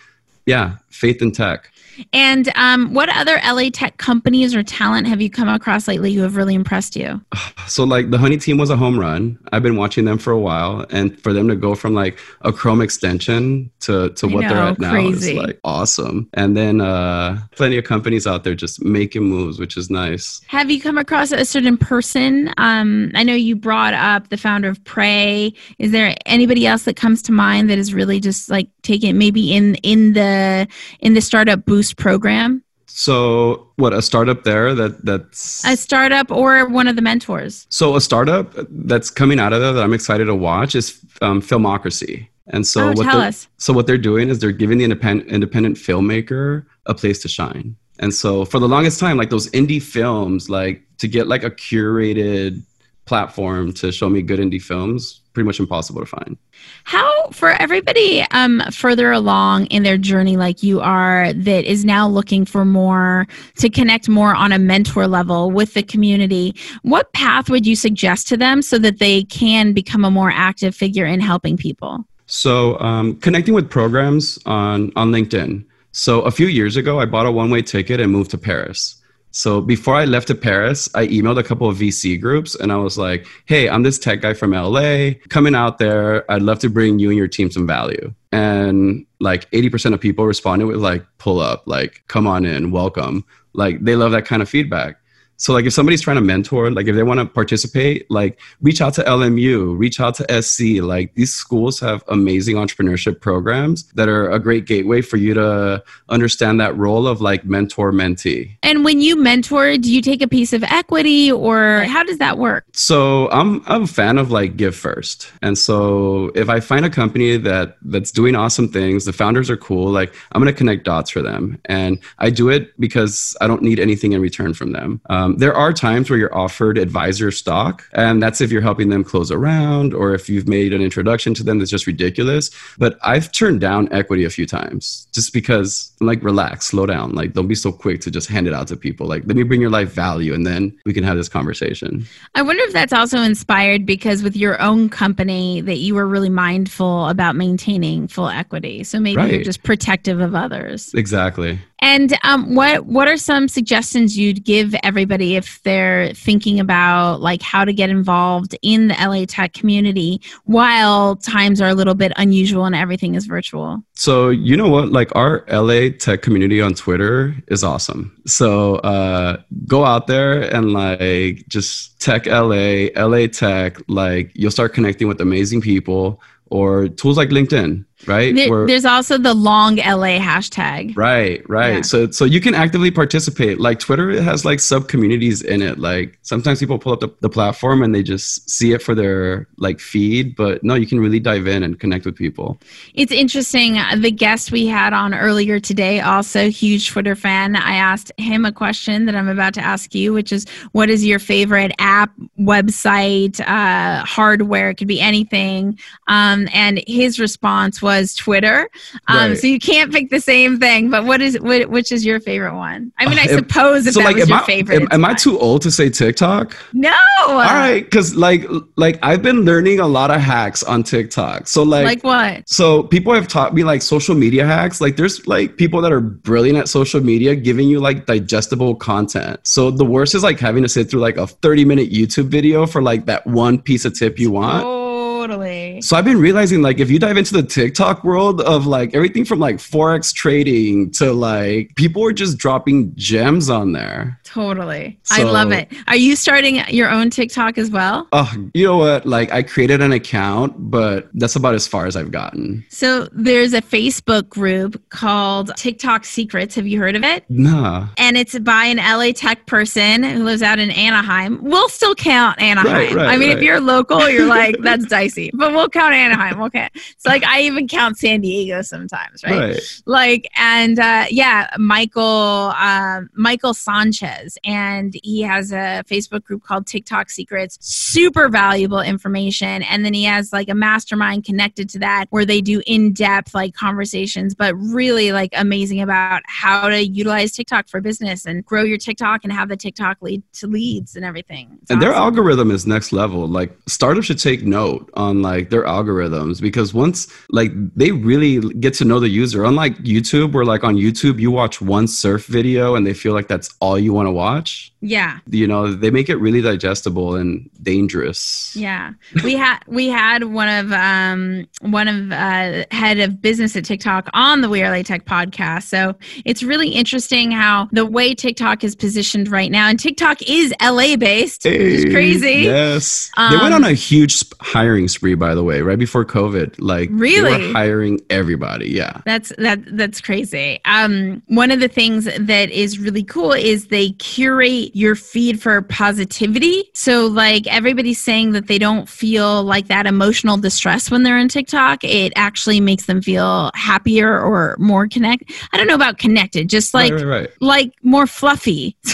yeah, 0.46 0.76
faith 0.92 1.22
in 1.22 1.32
tech. 1.32 1.70
And 2.12 2.50
um, 2.54 2.94
what 2.94 3.08
other 3.10 3.40
LA 3.44 3.70
tech 3.70 3.98
companies 3.98 4.54
or 4.54 4.62
talent 4.62 5.06
have 5.06 5.20
you 5.20 5.28
come 5.30 5.48
across 5.48 5.86
lately 5.86 6.14
who 6.14 6.22
have 6.22 6.36
really 6.36 6.54
impressed 6.54 6.96
you? 6.96 7.20
So 7.68 7.84
like 7.84 8.10
the 8.10 8.18
Honey 8.18 8.38
team 8.38 8.58
was 8.58 8.70
a 8.70 8.76
home 8.76 8.98
run. 8.98 9.38
I've 9.52 9.62
been 9.62 9.76
watching 9.76 10.04
them 10.04 10.18
for 10.18 10.32
a 10.32 10.38
while 10.38 10.84
and 10.90 11.18
for 11.22 11.32
them 11.32 11.46
to 11.46 11.54
go 11.54 11.76
from 11.76 11.94
like 11.94 12.18
a 12.40 12.52
Chrome 12.52 12.82
extension 12.82 13.70
to 13.80 14.10
to 14.10 14.26
what 14.26 14.40
they're 14.48 14.58
at 14.58 14.80
now 14.80 14.90
crazy. 14.90 15.30
is 15.30 15.38
like 15.38 15.60
awesome. 15.62 16.28
And 16.34 16.56
then 16.56 16.80
uh 16.80 17.38
plenty 17.52 17.78
of 17.78 17.84
companies 17.84 18.26
out 18.26 18.42
there 18.42 18.56
just 18.56 18.84
making 18.84 19.22
moves, 19.22 19.60
which 19.60 19.76
is 19.76 19.90
nice. 19.90 20.40
Have 20.48 20.72
you 20.72 20.80
come 20.80 20.98
across 20.98 21.30
a 21.30 21.44
certain 21.44 21.78
person? 21.78 22.52
Um, 22.58 23.12
I 23.14 23.22
know 23.22 23.34
you 23.34 23.54
brought 23.54 23.94
up 23.94 24.28
the 24.28 24.36
founder 24.36 24.68
of 24.68 24.82
Pray. 24.84 25.54
Is 25.78 25.92
there 25.92 26.16
anybody 26.26 26.66
else 26.66 26.82
that 26.82 26.96
comes 26.96 27.22
to 27.22 27.32
mind 27.32 27.70
that 27.70 27.78
is 27.78 27.94
really 27.94 28.18
just 28.18 28.50
like 28.50 28.68
taking 28.82 29.16
maybe 29.16 29.54
in 29.54 29.76
in 29.76 30.14
the 30.14 30.66
in 31.00 31.14
the 31.14 31.20
startup 31.20 31.64
boost 31.64 31.96
program, 31.96 32.62
So 32.86 33.68
what 33.76 33.92
a 33.92 34.02
startup 34.02 34.44
there 34.44 34.74
that 34.74 35.04
that's 35.04 35.64
a 35.64 35.76
startup 35.76 36.30
or 36.30 36.68
one 36.68 36.86
of 36.88 36.96
the 36.96 37.02
mentors? 37.02 37.66
So 37.70 37.96
a 37.96 38.00
startup 38.00 38.54
that's 38.70 39.10
coming 39.10 39.40
out 39.40 39.52
of 39.52 39.60
there 39.60 39.72
that 39.72 39.82
I'm 39.82 39.94
excited 39.94 40.26
to 40.26 40.34
watch 40.34 40.74
is 40.74 41.00
um, 41.22 41.40
Filmocracy. 41.40 42.28
And 42.48 42.66
so 42.66 42.88
Oh, 42.88 42.92
what 42.92 43.04
tell 43.04 43.18
they're, 43.18 43.28
us. 43.28 43.48
so 43.56 43.72
what 43.72 43.86
they're 43.86 43.96
doing 43.96 44.28
is 44.28 44.40
they're 44.40 44.52
giving 44.52 44.78
the 44.78 44.84
independent 44.84 45.30
independent 45.30 45.76
filmmaker 45.76 46.66
a 46.86 46.94
place 46.94 47.20
to 47.22 47.28
shine. 47.28 47.76
And 47.98 48.12
so 48.12 48.44
for 48.44 48.58
the 48.58 48.68
longest 48.68 48.98
time, 48.98 49.16
like 49.16 49.30
those 49.30 49.48
indie 49.50 49.80
films, 49.80 50.50
like 50.50 50.82
to 50.98 51.06
get 51.08 51.28
like 51.28 51.44
a 51.44 51.50
curated 51.50 52.62
platform 53.04 53.72
to 53.72 53.90
show 53.90 54.08
me 54.08 54.22
good 54.22 54.38
indie 54.38 54.62
films, 54.62 55.20
pretty 55.32 55.46
much 55.46 55.58
impossible 55.58 56.00
to 56.00 56.06
find. 56.06 56.36
How 56.84 57.28
for 57.28 57.50
everybody 57.50 58.22
um, 58.30 58.62
further 58.70 59.10
along 59.10 59.66
in 59.66 59.82
their 59.82 59.98
journey, 59.98 60.36
like 60.36 60.62
you 60.62 60.80
are, 60.80 61.32
that 61.32 61.64
is 61.64 61.84
now 61.84 62.06
looking 62.06 62.44
for 62.44 62.64
more 62.64 63.26
to 63.56 63.68
connect 63.68 64.08
more 64.08 64.34
on 64.34 64.52
a 64.52 64.58
mentor 64.58 65.06
level 65.06 65.50
with 65.50 65.74
the 65.74 65.82
community, 65.82 66.54
what 66.82 67.12
path 67.12 67.50
would 67.50 67.66
you 67.66 67.74
suggest 67.74 68.28
to 68.28 68.36
them 68.36 68.62
so 68.62 68.78
that 68.78 68.98
they 68.98 69.24
can 69.24 69.72
become 69.72 70.04
a 70.04 70.10
more 70.10 70.30
active 70.30 70.74
figure 70.74 71.06
in 71.06 71.20
helping 71.20 71.56
people? 71.56 72.04
So 72.26 72.78
um, 72.80 73.16
connecting 73.16 73.54
with 73.54 73.68
programs 73.68 74.38
on 74.46 74.92
on 74.96 75.10
LinkedIn. 75.10 75.64
So 75.90 76.22
a 76.22 76.30
few 76.30 76.46
years 76.46 76.76
ago, 76.76 76.98
I 77.00 77.04
bought 77.04 77.26
a 77.26 77.32
one 77.32 77.50
way 77.50 77.60
ticket 77.60 78.00
and 78.00 78.10
moved 78.10 78.30
to 78.30 78.38
Paris. 78.38 79.01
So 79.32 79.62
before 79.62 79.94
I 79.94 80.04
left 80.04 80.28
to 80.28 80.34
Paris, 80.34 80.90
I 80.94 81.06
emailed 81.06 81.38
a 81.38 81.42
couple 81.42 81.68
of 81.68 81.78
VC 81.78 82.20
groups 82.20 82.54
and 82.54 82.70
I 82.70 82.76
was 82.76 82.98
like, 82.98 83.26
"Hey, 83.46 83.68
I'm 83.68 83.82
this 83.82 83.98
tech 83.98 84.20
guy 84.20 84.34
from 84.34 84.52
LA, 84.52 85.14
coming 85.30 85.54
out 85.54 85.78
there. 85.78 86.30
I'd 86.30 86.42
love 86.42 86.58
to 86.60 86.68
bring 86.68 86.98
you 86.98 87.08
and 87.08 87.16
your 87.16 87.28
team 87.28 87.50
some 87.50 87.66
value." 87.66 88.12
And 88.30 89.06
like 89.20 89.50
80% 89.52 89.94
of 89.94 90.00
people 90.00 90.26
responded 90.26 90.66
with 90.66 90.76
like, 90.76 91.04
"Pull 91.18 91.40
up, 91.40 91.62
like, 91.66 92.02
come 92.08 92.26
on 92.26 92.44
in, 92.44 92.70
welcome." 92.70 93.24
Like 93.54 93.82
they 93.82 93.96
love 93.96 94.12
that 94.12 94.26
kind 94.26 94.42
of 94.42 94.48
feedback. 94.50 94.96
So 95.42 95.52
like 95.52 95.64
if 95.64 95.72
somebody's 95.72 96.00
trying 96.00 96.18
to 96.18 96.22
mentor, 96.22 96.70
like 96.70 96.86
if 96.86 96.94
they 96.94 97.02
want 97.02 97.18
to 97.18 97.26
participate, 97.26 98.08
like 98.08 98.38
reach 98.60 98.80
out 98.80 98.94
to 98.94 99.02
LMU, 99.02 99.76
reach 99.76 99.98
out 99.98 100.14
to 100.14 100.40
SC. 100.40 100.80
Like 100.80 101.16
these 101.16 101.34
schools 101.34 101.80
have 101.80 102.04
amazing 102.06 102.54
entrepreneurship 102.54 103.20
programs 103.20 103.82
that 103.94 104.08
are 104.08 104.30
a 104.30 104.38
great 104.38 104.66
gateway 104.66 105.02
for 105.02 105.16
you 105.16 105.34
to 105.34 105.82
understand 106.10 106.60
that 106.60 106.76
role 106.76 107.08
of 107.08 107.20
like 107.20 107.44
mentor 107.44 107.90
mentee. 107.90 108.56
And 108.62 108.84
when 108.84 109.00
you 109.00 109.16
mentor, 109.16 109.76
do 109.78 109.92
you 109.92 110.00
take 110.00 110.22
a 110.22 110.28
piece 110.28 110.52
of 110.52 110.62
equity 110.62 111.32
or 111.32 111.86
how 111.88 112.04
does 112.04 112.18
that 112.18 112.38
work? 112.38 112.64
So 112.72 113.28
I'm 113.30 113.64
I'm 113.66 113.82
a 113.82 113.88
fan 113.88 114.18
of 114.18 114.30
like 114.30 114.56
give 114.56 114.76
first. 114.76 115.32
And 115.42 115.58
so 115.58 116.30
if 116.36 116.48
I 116.48 116.60
find 116.60 116.86
a 116.86 116.90
company 116.90 117.36
that 117.38 117.78
that's 117.82 118.12
doing 118.12 118.36
awesome 118.36 118.68
things, 118.68 119.06
the 119.06 119.12
founders 119.12 119.50
are 119.50 119.56
cool, 119.56 119.90
like 119.90 120.14
I'm 120.30 120.40
gonna 120.40 120.52
connect 120.52 120.84
dots 120.84 121.10
for 121.10 121.20
them. 121.20 121.60
And 121.64 121.98
I 122.20 122.30
do 122.30 122.48
it 122.48 122.78
because 122.78 123.36
I 123.40 123.48
don't 123.48 123.62
need 123.62 123.80
anything 123.80 124.12
in 124.12 124.20
return 124.20 124.54
from 124.54 124.70
them. 124.70 125.00
Um, 125.10 125.31
Um, 125.32 125.38
there 125.38 125.54
are 125.54 125.72
times 125.72 126.10
where 126.10 126.18
you're 126.18 126.34
offered 126.34 126.78
advisor 126.78 127.30
stock, 127.30 127.84
and 127.92 128.22
that's 128.22 128.40
if 128.40 128.50
you're 128.50 128.62
helping 128.62 128.88
them 128.88 129.04
close 129.04 129.30
a 129.30 129.38
round 129.38 129.94
or 129.94 130.14
if 130.14 130.28
you've 130.28 130.48
made 130.48 130.72
an 130.72 130.82
introduction 130.82 131.34
to 131.34 131.42
them 131.42 131.58
that's 131.58 131.70
just 131.70 131.86
ridiculous. 131.86 132.50
But 132.78 132.98
I've 133.02 133.32
turned 133.32 133.60
down 133.60 133.92
equity 133.92 134.24
a 134.24 134.30
few 134.30 134.46
times 134.46 135.06
just 135.12 135.32
because 135.32 135.92
I'm 136.00 136.06
like 136.06 136.22
relax, 136.22 136.66
slow 136.66 136.86
down. 136.86 137.12
Like 137.12 137.32
don't 137.32 137.48
be 137.48 137.54
so 137.54 137.72
quick 137.72 138.00
to 138.02 138.10
just 138.10 138.28
hand 138.28 138.46
it 138.46 138.54
out 138.54 138.68
to 138.68 138.76
people. 138.76 139.06
Like 139.06 139.24
let 139.26 139.36
me 139.36 139.42
bring 139.42 139.60
your 139.60 139.70
life 139.70 139.92
value 139.92 140.34
and 140.34 140.46
then 140.46 140.76
we 140.84 140.92
can 140.92 141.04
have 141.04 141.16
this 141.16 141.28
conversation. 141.28 142.06
I 142.34 142.42
wonder 142.42 142.62
if 142.64 142.72
that's 142.72 142.92
also 142.92 143.20
inspired 143.20 143.86
because 143.86 144.22
with 144.22 144.36
your 144.36 144.60
own 144.60 144.88
company 144.88 145.60
that 145.62 145.76
you 145.76 145.94
were 145.94 146.06
really 146.06 146.30
mindful 146.30 147.08
about 147.08 147.36
maintaining 147.36 148.08
full 148.08 148.28
equity. 148.28 148.84
So 148.84 149.00
maybe 149.00 149.22
you're 149.22 149.44
just 149.44 149.62
protective 149.62 150.20
of 150.20 150.34
others. 150.34 150.92
Exactly. 150.94 151.58
And 151.82 152.16
um, 152.22 152.54
what 152.54 152.86
what 152.86 153.08
are 153.08 153.16
some 153.16 153.48
suggestions 153.48 154.16
you'd 154.16 154.44
give 154.44 154.72
everybody 154.84 155.34
if 155.34 155.60
they're 155.64 156.14
thinking 156.14 156.60
about 156.60 157.20
like 157.20 157.42
how 157.42 157.64
to 157.64 157.72
get 157.72 157.90
involved 157.90 158.56
in 158.62 158.86
the 158.86 158.94
LA 158.94 159.24
Tech 159.26 159.52
community 159.52 160.22
while 160.44 161.16
times 161.16 161.60
are 161.60 161.68
a 161.68 161.74
little 161.74 161.96
bit 161.96 162.12
unusual 162.16 162.66
and 162.66 162.76
everything 162.76 163.16
is 163.16 163.26
virtual? 163.26 163.82
So 163.94 164.28
you 164.28 164.56
know 164.56 164.68
what? 164.68 164.90
Like 164.90 165.14
our 165.16 165.44
LA 165.50 165.88
Tech 165.98 166.22
community 166.22 166.62
on 166.62 166.74
Twitter 166.74 167.34
is 167.48 167.64
awesome. 167.64 168.16
So 168.26 168.76
uh, 168.76 169.38
go 169.66 169.84
out 169.84 170.06
there 170.06 170.40
and 170.54 170.72
like 170.72 171.44
just 171.48 172.00
Tech 172.00 172.26
LA, 172.26 172.90
LA 172.94 173.26
Tech. 173.26 173.76
Like 173.88 174.30
you'll 174.34 174.52
start 174.52 174.72
connecting 174.72 175.08
with 175.08 175.20
amazing 175.20 175.60
people 175.60 176.22
or 176.46 176.86
tools 176.86 177.16
like 177.16 177.30
LinkedIn 177.30 177.84
right? 178.06 178.34
There, 178.34 178.50
Where, 178.50 178.66
there's 178.66 178.84
also 178.84 179.18
the 179.18 179.34
long 179.34 179.76
LA 179.76 180.18
hashtag. 180.18 180.96
Right, 180.96 181.48
right. 181.48 181.76
Yeah. 181.76 181.82
So 181.82 182.10
so 182.10 182.24
you 182.24 182.40
can 182.40 182.54
actively 182.54 182.90
participate. 182.90 183.60
Like 183.60 183.78
Twitter 183.78 184.20
has 184.22 184.44
like 184.44 184.60
sub 184.60 184.88
communities 184.88 185.42
in 185.42 185.62
it. 185.62 185.78
Like 185.78 186.18
sometimes 186.22 186.60
people 186.60 186.78
pull 186.78 186.92
up 186.92 187.00
the, 187.00 187.08
the 187.20 187.28
platform 187.28 187.82
and 187.82 187.94
they 187.94 188.02
just 188.02 188.48
see 188.50 188.72
it 188.72 188.82
for 188.82 188.94
their 188.94 189.48
like 189.58 189.80
feed, 189.80 190.34
but 190.36 190.62
no, 190.64 190.74
you 190.74 190.86
can 190.86 191.00
really 191.00 191.20
dive 191.20 191.46
in 191.46 191.62
and 191.62 191.78
connect 191.78 192.04
with 192.04 192.16
people. 192.16 192.58
It's 192.94 193.12
interesting. 193.12 193.78
The 193.96 194.10
guest 194.10 194.52
we 194.52 194.66
had 194.66 194.92
on 194.92 195.14
earlier 195.14 195.60
today, 195.60 196.00
also 196.00 196.50
huge 196.50 196.90
Twitter 196.90 197.14
fan. 197.14 197.56
I 197.56 197.74
asked 197.74 198.12
him 198.18 198.44
a 198.44 198.52
question 198.52 199.06
that 199.06 199.14
I'm 199.14 199.28
about 199.28 199.54
to 199.54 199.60
ask 199.60 199.94
you, 199.94 200.12
which 200.12 200.32
is 200.32 200.46
what 200.72 200.90
is 200.90 201.04
your 201.04 201.18
favorite 201.18 201.72
app, 201.78 202.12
website, 202.38 203.40
uh, 203.40 204.04
hardware? 204.04 204.70
It 204.70 204.76
could 204.76 204.88
be 204.88 205.00
anything. 205.00 205.78
Um, 206.08 206.48
and 206.52 206.82
his 206.86 207.20
response 207.20 207.80
was 207.80 207.91
was 208.00 208.14
Twitter. 208.14 208.68
Um, 209.08 209.30
right. 209.30 209.38
So 209.38 209.46
you 209.46 209.58
can't 209.58 209.92
pick 209.92 210.10
the 210.10 210.20
same 210.20 210.58
thing. 210.58 210.90
But 210.90 211.04
what 211.04 211.20
is 211.20 211.38
what, 211.40 211.68
which 211.68 211.92
is 211.92 212.04
your 212.04 212.20
favorite 212.20 212.56
one? 212.56 212.92
I 212.98 213.08
mean, 213.08 213.18
I 213.18 213.24
uh, 213.24 213.38
suppose 213.38 213.86
if 213.86 213.94
so 213.94 214.00
that 214.00 214.06
like, 214.06 214.16
was 214.16 214.28
your 214.28 214.38
I, 214.38 214.46
favorite. 214.46 214.82
Am, 214.82 214.88
am 214.90 215.04
I 215.04 215.14
too 215.14 215.38
old 215.38 215.62
to 215.62 215.70
say 215.70 215.90
TikTok? 215.90 216.56
No. 216.72 216.92
All 217.26 217.36
right, 217.36 217.84
because 217.84 218.14
like 218.14 218.44
like 218.76 218.98
I've 219.02 219.22
been 219.22 219.42
learning 219.42 219.80
a 219.80 219.86
lot 219.86 220.10
of 220.10 220.20
hacks 220.20 220.62
on 220.62 220.82
TikTok. 220.82 221.46
So 221.46 221.62
like 221.62 221.84
like 221.84 222.04
what? 222.04 222.48
So 222.48 222.82
people 222.84 223.12
have 223.14 223.28
taught 223.28 223.54
me 223.54 223.64
like 223.64 223.82
social 223.82 224.14
media 224.14 224.46
hacks. 224.46 224.80
Like 224.80 224.96
there's 224.96 225.26
like 225.26 225.56
people 225.56 225.80
that 225.82 225.92
are 225.92 226.00
brilliant 226.00 226.58
at 226.58 226.68
social 226.68 227.00
media 227.00 227.36
giving 227.36 227.68
you 227.68 227.80
like 227.80 228.06
digestible 228.06 228.74
content. 228.74 229.40
So 229.46 229.70
the 229.70 229.84
worst 229.84 230.14
is 230.14 230.22
like 230.22 230.40
having 230.40 230.62
to 230.62 230.68
sit 230.68 230.90
through 230.90 231.00
like 231.00 231.16
a 231.16 231.26
30 231.26 231.64
minute 231.64 231.90
YouTube 231.90 232.26
video 232.26 232.66
for 232.66 232.82
like 232.82 233.06
that 233.06 233.26
one 233.26 233.60
piece 233.60 233.84
of 233.84 233.96
tip 233.98 234.18
you 234.18 234.30
want. 234.30 234.64
Oh 234.64 234.81
Totally. 235.22 235.80
So 235.82 235.96
I've 235.96 236.04
been 236.04 236.18
realizing 236.18 236.62
like 236.62 236.80
if 236.80 236.90
you 236.90 236.98
dive 236.98 237.16
into 237.16 237.32
the 237.32 237.44
TikTok 237.44 238.02
world 238.02 238.40
of 238.40 238.66
like 238.66 238.92
everything 238.92 239.24
from 239.24 239.38
like 239.38 239.56
forex 239.56 240.12
trading 240.12 240.90
to 240.92 241.12
like 241.12 241.72
people 241.76 242.04
are 242.04 242.12
just 242.12 242.38
dropping 242.38 242.92
gems 242.96 243.48
on 243.48 243.70
there. 243.70 244.18
Totally. 244.24 244.98
So, 245.04 245.14
I 245.14 245.30
love 245.30 245.52
it. 245.52 245.72
Are 245.86 245.96
you 245.96 246.16
starting 246.16 246.56
your 246.68 246.90
own 246.90 247.10
TikTok 247.10 247.56
as 247.56 247.70
well? 247.70 248.08
Oh, 248.12 248.34
you 248.52 248.66
know 248.66 248.78
what? 248.78 249.06
Like 249.06 249.30
I 249.30 249.42
created 249.42 249.80
an 249.80 249.92
account, 249.92 250.54
but 250.58 251.08
that's 251.14 251.36
about 251.36 251.54
as 251.54 251.68
far 251.68 251.86
as 251.86 251.94
I've 251.96 252.10
gotten. 252.10 252.64
So 252.68 253.08
there's 253.12 253.52
a 253.52 253.62
Facebook 253.62 254.28
group 254.28 254.82
called 254.88 255.54
TikTok 255.56 256.04
Secrets. 256.04 256.56
Have 256.56 256.66
you 256.66 256.80
heard 256.80 256.96
of 256.96 257.04
it? 257.04 257.24
Nah. 257.28 257.88
And 257.96 258.16
it's 258.16 258.36
by 258.40 258.64
an 258.64 258.78
LA 258.78 259.12
tech 259.12 259.46
person 259.46 260.02
who 260.02 260.24
lives 260.24 260.42
out 260.42 260.58
in 260.58 260.70
Anaheim. 260.72 261.38
We'll 261.44 261.68
still 261.68 261.94
count 261.94 262.40
Anaheim. 262.40 262.72
Right, 262.72 262.94
right, 262.94 263.06
I 263.06 263.16
mean, 263.18 263.28
right. 263.28 263.38
if 263.38 263.44
you're 263.44 263.60
local, 263.60 264.08
you're 264.08 264.26
like, 264.26 264.56
that's 264.62 264.86
dicey 264.92 265.11
but 265.34 265.52
we'll 265.52 265.68
count 265.68 265.94
Anaheim. 265.94 266.38
We'll 266.38 266.50
count. 266.50 266.72
It's 266.74 267.06
like 267.06 267.24
I 267.24 267.42
even 267.42 267.68
count 267.68 267.98
San 267.98 268.20
Diego 268.20 268.62
sometimes, 268.62 269.22
right? 269.24 269.38
right. 269.38 269.82
Like, 269.86 270.28
and 270.36 270.78
uh, 270.78 271.06
yeah, 271.10 271.48
Michael 271.58 272.52
uh, 272.56 273.02
Michael 273.14 273.54
Sanchez, 273.54 274.38
and 274.44 274.94
he 275.02 275.22
has 275.22 275.52
a 275.52 275.84
Facebook 275.86 276.24
group 276.24 276.44
called 276.44 276.66
TikTok 276.66 277.10
Secrets. 277.10 277.58
Super 277.60 278.28
valuable 278.28 278.80
information, 278.80 279.62
and 279.62 279.84
then 279.84 279.94
he 279.94 280.04
has 280.04 280.32
like 280.32 280.48
a 280.48 280.54
mastermind 280.54 281.24
connected 281.24 281.68
to 281.70 281.78
that 281.80 282.06
where 282.10 282.24
they 282.24 282.40
do 282.40 282.62
in 282.66 282.92
depth 282.92 283.34
like 283.34 283.54
conversations, 283.54 284.34
but 284.34 284.54
really 284.56 285.12
like 285.12 285.30
amazing 285.34 285.80
about 285.80 286.22
how 286.26 286.68
to 286.68 286.86
utilize 286.86 287.32
TikTok 287.32 287.68
for 287.68 287.80
business 287.80 288.26
and 288.26 288.44
grow 288.44 288.62
your 288.62 288.78
TikTok 288.78 289.24
and 289.24 289.32
have 289.32 289.48
the 289.48 289.56
TikTok 289.56 289.98
lead 290.00 290.22
to 290.34 290.46
leads 290.46 290.96
and 290.96 291.04
everything. 291.04 291.58
It's 291.62 291.70
and 291.70 291.78
awesome. 291.78 291.80
their 291.80 291.92
algorithm 291.92 292.50
is 292.50 292.66
next 292.66 292.92
level. 292.92 293.26
Like 293.26 293.56
startups 293.66 294.06
should 294.06 294.18
take 294.18 294.44
note 294.44 294.90
on 295.02 295.22
like 295.30 295.50
their 295.50 295.64
algorithms 295.76 296.40
because 296.40 296.68
once 296.84 296.98
like 297.30 297.50
they 297.80 297.90
really 298.10 298.34
get 298.64 298.72
to 298.74 298.84
know 298.84 298.98
the 299.00 299.08
user. 299.22 299.44
Unlike 299.44 299.74
youtube 299.94 300.32
where 300.32 300.44
like 300.44 300.64
on 300.64 300.74
youtube 300.76 301.16
you 301.24 301.30
watch 301.30 301.60
one 301.76 301.86
surf 301.86 302.26
video 302.26 302.74
and 302.76 302.86
they 302.86 302.94
feel 303.02 303.14
like 303.18 303.28
that's 303.28 303.48
all 303.60 303.78
you 303.78 303.92
want 303.92 304.06
to 304.06 304.12
watch. 304.12 304.72
Yeah. 304.80 305.18
You 305.30 305.46
know 305.46 305.72
they 305.72 305.90
make 305.90 306.08
it 306.08 306.16
really 306.16 306.42
digestible 306.42 307.14
and 307.14 307.48
dangerous. 307.62 308.54
Yeah. 308.56 308.92
We 309.22 309.34
had 309.34 309.58
we 309.66 309.86
had 309.88 310.24
one 310.24 310.48
of 310.48 310.72
um 310.72 311.46
one 311.60 311.88
of 311.88 312.12
uh 312.12 312.64
head 312.70 312.98
of 312.98 313.22
business 313.22 313.54
at 313.56 313.64
tiktok 313.64 314.08
on 314.12 314.40
the 314.40 314.48
we 314.48 314.62
are 314.62 314.70
LA 314.76 314.82
tech 314.82 315.04
podcast. 315.04 315.64
So 315.64 315.94
it's 316.24 316.42
really 316.42 316.70
interesting 316.70 317.30
how 317.30 317.68
the 317.72 317.86
way 317.86 318.14
tiktok 318.14 318.64
is 318.64 318.74
positioned 318.74 319.28
right 319.28 319.50
now 319.50 319.68
and 319.68 319.78
tiktok 319.78 320.20
is 320.22 320.52
la 320.60 320.96
based 320.96 321.44
hey, 321.44 321.58
which 321.58 321.84
is 321.84 321.92
crazy. 321.92 322.40
yes. 322.42 323.10
Um, 323.16 323.32
they 323.32 323.38
went 323.38 323.54
on 323.54 323.64
a 323.64 323.72
huge 323.72 324.24
hiring 324.40 324.88
spree, 324.92 325.14
by 325.14 325.34
the 325.34 325.44
way, 325.44 325.62
right 325.62 325.78
before 325.78 326.04
COVID. 326.04 326.56
Like 326.58 326.88
really 326.92 327.52
hiring 327.52 328.00
everybody. 328.10 328.70
Yeah. 328.70 329.00
That's 329.04 329.32
that 329.38 329.60
that's 329.76 330.00
crazy. 330.00 330.60
Um 330.64 331.22
one 331.26 331.50
of 331.50 331.60
the 331.60 331.68
things 331.68 332.04
that 332.04 332.50
is 332.50 332.78
really 332.78 333.02
cool 333.02 333.32
is 333.32 333.68
they 333.68 333.90
curate 333.92 334.74
your 334.74 334.94
feed 334.94 335.40
for 335.40 335.62
positivity. 335.62 336.70
So 336.74 337.06
like 337.06 337.46
everybody's 337.46 338.00
saying 338.00 338.32
that 338.32 338.46
they 338.46 338.58
don't 338.58 338.88
feel 338.88 339.42
like 339.42 339.68
that 339.68 339.86
emotional 339.86 340.36
distress 340.36 340.90
when 340.90 341.02
they're 341.02 341.18
on 341.18 341.28
TikTok. 341.28 341.84
It 341.84 342.12
actually 342.16 342.60
makes 342.60 342.86
them 342.86 343.02
feel 343.02 343.50
happier 343.54 344.20
or 344.20 344.56
more 344.58 344.88
connect. 344.88 345.30
I 345.52 345.56
don't 345.56 345.66
know 345.66 345.74
about 345.74 345.98
connected, 345.98 346.48
just 346.48 346.74
like 346.74 346.92
right, 346.92 347.04
right, 347.04 347.20
right. 347.20 347.30
like 347.40 347.72
more 347.82 348.06
fluffy. 348.06 348.76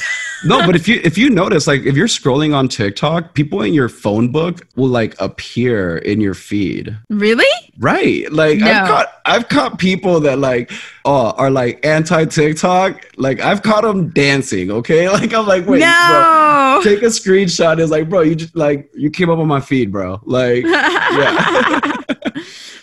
no, 0.44 0.64
but 0.64 0.76
if 0.76 0.86
you 0.86 1.00
if 1.02 1.18
you 1.18 1.30
notice, 1.30 1.66
like 1.66 1.82
if 1.82 1.96
you're 1.96 2.06
scrolling 2.06 2.54
on 2.54 2.68
TikTok, 2.68 3.34
people 3.34 3.62
in 3.62 3.74
your 3.74 3.88
phone 3.88 4.30
book 4.30 4.66
will 4.76 4.88
like 4.88 5.14
appear 5.20 5.98
in 5.98 6.20
your 6.20 6.34
feed. 6.34 6.96
Really? 7.10 7.46
Right. 7.78 8.30
Like 8.32 8.58
no. 8.58 8.70
I've 8.70 8.88
caught 8.88 9.06
I've 9.26 9.48
caught 9.48 9.78
people 9.78 10.20
that 10.20 10.38
like 10.38 10.70
oh 11.04 11.30
are 11.32 11.50
like 11.50 11.84
anti 11.84 12.24
TikTok. 12.24 13.04
Like 13.16 13.40
I've 13.40 13.62
caught 13.62 13.82
them 13.82 14.10
dancing. 14.10 14.70
Okay. 14.70 15.08
Like 15.18 15.34
I'm 15.34 15.46
like 15.46 15.66
wait, 15.66 15.80
no. 15.80 16.80
bro, 16.84 16.92
take 16.92 17.02
a 17.02 17.06
screenshot. 17.06 17.80
It's 17.80 17.90
like 17.90 18.08
bro, 18.08 18.20
you 18.20 18.36
just 18.36 18.54
like 18.54 18.88
you 18.94 19.10
came 19.10 19.30
up 19.30 19.38
on 19.38 19.48
my 19.48 19.60
feed, 19.60 19.90
bro. 19.90 20.20
Like 20.24 20.64
yeah. 20.64 21.92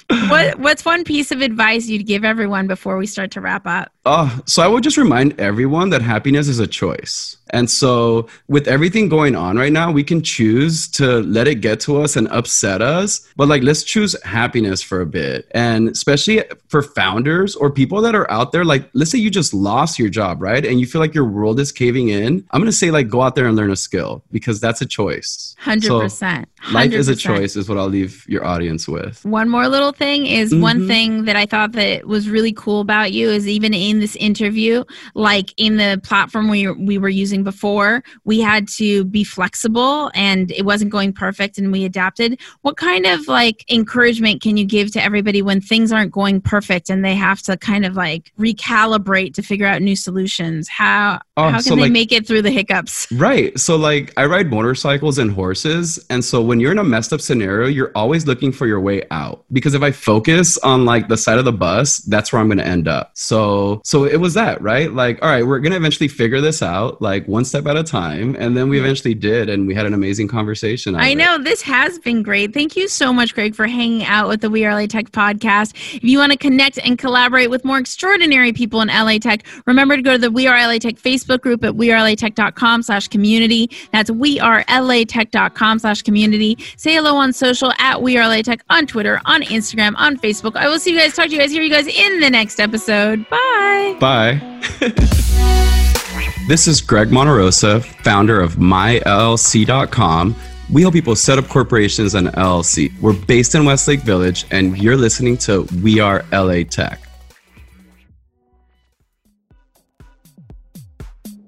what 0.10 0.60
what's 0.60 0.86
one 0.86 1.04
piece 1.04 1.32
of 1.32 1.41
advice 1.41 1.88
you'd 1.88 2.06
give 2.06 2.24
everyone 2.24 2.68
before 2.68 2.98
we 2.98 3.08
start 3.08 3.32
to 3.32 3.41
wrap 3.41 3.65
up? 3.65 3.91
Uh, 4.06 4.39
so 4.46 4.62
I 4.62 4.68
would 4.68 4.84
just 4.84 4.98
remind 4.98 5.39
everyone 5.39 5.89
that 5.89 6.02
happiness 6.02 6.48
is 6.48 6.60
a 6.60 6.68
choice. 6.68 7.38
And 7.52 7.70
so, 7.70 8.28
with 8.48 8.68
everything 8.68 9.08
going 9.08 9.36
on 9.36 9.56
right 9.56 9.72
now, 9.72 9.91
we 9.91 10.04
can 10.04 10.22
choose 10.24 10.88
to 10.89 11.22
let 11.22 11.48
it 11.48 11.56
get 11.56 11.80
to 11.82 12.02
us 12.02 12.15
and 12.15 12.28
upset 12.30 12.82
us. 12.82 13.28
But, 13.36 13.48
like, 13.48 13.62
let's 13.62 13.84
choose 13.84 14.22
happiness 14.24 14.82
for 14.82 15.00
a 15.00 15.06
bit. 15.06 15.48
And 15.52 15.89
especially 15.89 16.44
for 16.70 16.82
founders 16.82 17.56
or 17.56 17.72
people 17.72 18.02
that 18.02 18.15
are 18.15 18.30
out 18.32 18.52
there, 18.52 18.65
like, 18.65 18.89
let's 18.94 19.12
say 19.12 19.20
you 19.20 19.30
just 19.30 19.54
lost 19.54 20.00
your 20.00 20.10
job, 20.10 20.41
right? 20.41 20.65
And 20.65 20.80
you 20.80 20.88
feel 20.88 21.00
like 21.00 21.13
your 21.13 21.26
world 21.26 21.60
is 21.60 21.72
caving 21.72 22.10
in. 22.10 22.46
I'm 22.50 22.60
going 22.60 22.65
to 22.65 22.76
say, 22.76 22.89
like, 22.89 23.10
go 23.10 23.22
out 23.22 23.36
there 23.36 23.46
and 23.46 23.56
learn 23.56 23.72
a 23.72 23.76
skill 23.76 24.24
because 24.32 24.60
that's 24.60 24.82
a 24.82 24.86
choice. 24.86 25.56
100%. 25.63 25.84
So 25.84 26.02
100%. 26.02 26.46
Life 26.74 26.94
is 26.94 27.08
a 27.10 27.15
choice, 27.15 27.56
is 27.56 27.70
what 27.70 27.78
I'll 27.78 27.88
leave 27.88 28.26
your 28.28 28.44
audience 28.44 28.88
with. 28.88 29.24
One 29.24 29.50
more 29.50 29.68
little 29.68 29.94
thing 29.97 30.25
is 30.25 30.51
mm-hmm. 30.51 30.62
one 30.62 30.88
thing 30.88 31.25
that 31.25 31.36
I 31.36 31.45
thought 31.45 31.71
that 31.73 32.05
was 32.05 32.29
really 32.29 32.53
cool 32.53 32.81
about 32.81 33.12
you 33.12 33.29
is 33.29 33.47
even 33.47 33.73
in 33.73 33.99
this 33.99 34.15
interview, 34.15 34.84
like 35.13 35.53
in 35.58 35.77
the 35.77 35.99
platform 36.03 36.49
we, 36.49 36.69
we 36.71 36.97
were 36.97 37.10
using 37.10 37.43
before, 37.43 38.03
we 38.23 38.39
had 38.39 38.67
to 38.69 39.05
be 39.05 39.23
flexible 39.23 40.12
and 40.13 40.51
it 40.51 40.65
wasn't 40.65 40.91
going 40.91 41.13
perfect 41.13 41.58
and 41.58 41.71
we 41.71 41.86
adapted. 41.86 42.39
What 42.62 42.77
kind 42.77 43.05
of 43.05 43.27
like 43.27 43.65
encouragement 43.71 44.41
can 44.41 44.58
you 44.58 44.65
give 44.65 44.91
to 44.93 45.03
everybody 45.03 45.41
when 45.41 45.62
things 45.62 45.91
aren't 45.91 46.12
going 46.12 46.41
perfect 46.41 46.89
and 46.89 47.03
they 47.03 47.15
have 47.15 47.41
to 47.43 47.58
kind 47.58 47.86
of 47.86 47.95
like 47.95 48.31
recalibrate 48.38 49.34
to 49.36 49.41
figure 49.41 49.67
out 49.67 49.81
new 49.81 49.95
solutions? 49.95 50.67
How 50.67 51.19
oh, 51.38 51.43
how 51.43 51.51
can 51.51 51.62
so 51.62 51.75
they 51.75 51.84
like, 51.84 51.91
make 51.91 52.12
it 52.12 52.27
through 52.27 52.41
the 52.41 52.51
hiccups? 52.51 53.12
Right. 53.12 53.58
So 53.60 53.75
like 53.75 54.13
I 54.17 54.25
ride 54.25 54.49
motorcycles 54.49 55.17
and 55.17 55.31
horses 55.31 56.03
and 56.10 56.23
so 56.23 56.41
when 56.41 56.60
you're 56.60 56.71
in 56.71 56.79
a 56.79 56.84
messed 56.84 57.13
up 57.13 57.21
scenario, 57.21 57.67
you're 57.67 57.91
always 57.95 58.25
looking 58.27 58.51
for 58.51 58.67
your 58.67 58.79
way 58.79 59.03
out 59.12 59.45
because 59.51 59.73
if 59.73 59.84
I 59.86 59.91
focus 59.91 60.58
on 60.58 60.86
like 60.86 61.08
the 61.08 61.17
side 61.17 61.38
of 61.38 61.45
the 61.45 61.54
bus, 61.54 62.00
that's 62.00 62.34
where 62.34 62.41
I'm 62.41 62.48
going 62.48 62.58
to 62.58 62.67
end 62.67 62.88
up. 62.88 63.12
So, 63.13 63.82
so 63.84 64.04
it 64.04 64.17
was 64.17 64.34
that, 64.34 64.62
right? 64.62 64.91
Like, 64.91 65.21
all 65.21 65.30
right, 65.30 65.45
we're 65.45 65.60
going 65.60 65.71
to 65.71 65.78
eventually 65.78 66.08
figure 66.08 66.41
this 66.41 66.62
out, 66.62 67.02
like 67.02 67.28
one 67.28 67.45
step 67.45 67.65
at 67.67 67.78
a 67.78 67.84
time. 67.84 68.36
And 68.39 68.58
then 68.58 68.67
we 68.67 68.80
eventually 68.80 69.13
did. 69.13 69.50
And 69.50 69.67
we 69.67 69.76
had 69.76 69.86
an 69.86 69.93
amazing 69.93 70.28
conversation. 70.28 70.95
I 70.95 71.13
know 71.13 71.41
this 71.41 71.62
has 71.62 72.00
been 72.00 72.24
great. 72.24 72.54
Thank 72.54 72.76
you 72.76 72.88
so 72.88 73.13
much, 73.13 73.36
Greg, 73.36 73.56
for 73.56 73.67
hanging 73.67 74.04
out 74.06 74.28
with 74.28 74.41
the 74.41 74.50
We 74.50 74.65
Are 74.65 74.74
LA 74.74 74.88
Tech 74.88 75.12
podcast. 75.12 75.74
If 75.95 76.04
you 76.04 76.17
want 76.17 76.32
to 76.32 76.38
connect 76.38 76.80
and 76.80 76.98
collaborate 76.98 77.50
with 77.50 77.63
more 77.63 77.78
extraordinary 77.78 78.52
people 78.52 78.82
in 78.82 78.88
LA 78.88 79.19
Tech, 79.19 79.45
remember 79.65 79.95
to 79.95 80.02
go 80.02 80.13
to 80.13 80.17
the 80.17 80.32
We 80.32 80.48
Are 80.48 80.58
LA 80.58 80.80
Tech 80.80 80.95
Facebook 80.95 81.41
group 81.41 81.63
at 81.63 81.74
wearelatech.com 81.74 82.82
slash 82.82 83.08
community. 83.08 83.69
That's 83.91 84.10
wearelatech.com 84.10 85.80
slash 85.80 86.02
community. 86.02 86.58
Say 86.76 86.95
hello 86.95 87.15
on 87.17 87.32
social 87.34 87.71
at 87.78 88.02
We 88.02 88.17
Are 88.17 88.28
LA 88.28 88.41
Tech 88.41 88.63
on 88.69 88.88
Twitter, 88.88 89.21
on 89.26 89.43
Instagram, 89.43 89.75
on 89.80 90.18
Facebook. 90.18 90.56
I 90.56 90.68
will 90.68 90.80
see 90.80 90.94
you 90.94 91.00
guys, 91.00 91.16
talk 91.16 91.28
to 91.28 91.32
you 91.32 91.40
guys, 91.40 91.52
hear 91.52 91.64
you 91.64 91.70
guys 91.70 91.88
in 91.88 92.20
the 92.20 92.30
next 92.30 92.60
episode. 92.60 93.28
Bye. 93.30 93.98
Bye. 94.00 94.62
this 96.48 96.68
is 96.68 96.82
Greg 96.82 97.10
Monterosa, 97.10 97.84
founder 98.04 98.40
of 98.40 98.56
myllc.com. 98.56 100.36
We 100.72 100.82
help 100.82 100.94
people 100.94 101.16
set 101.16 101.38
up 101.38 101.48
corporations 101.48 102.16
and 102.16 102.30
LLC. 102.30 103.00
We're 103.00 103.14
based 103.14 103.54
in 103.54 103.66
Westlake 103.66 104.02
Village, 104.02 104.46
and 104.52 104.78
you're 104.78 104.98
listening 104.98 105.38
to 105.40 105.64
We 105.84 106.00
Are 106.00 106.26
LA 106.32 106.64
Tech. 106.64 107.00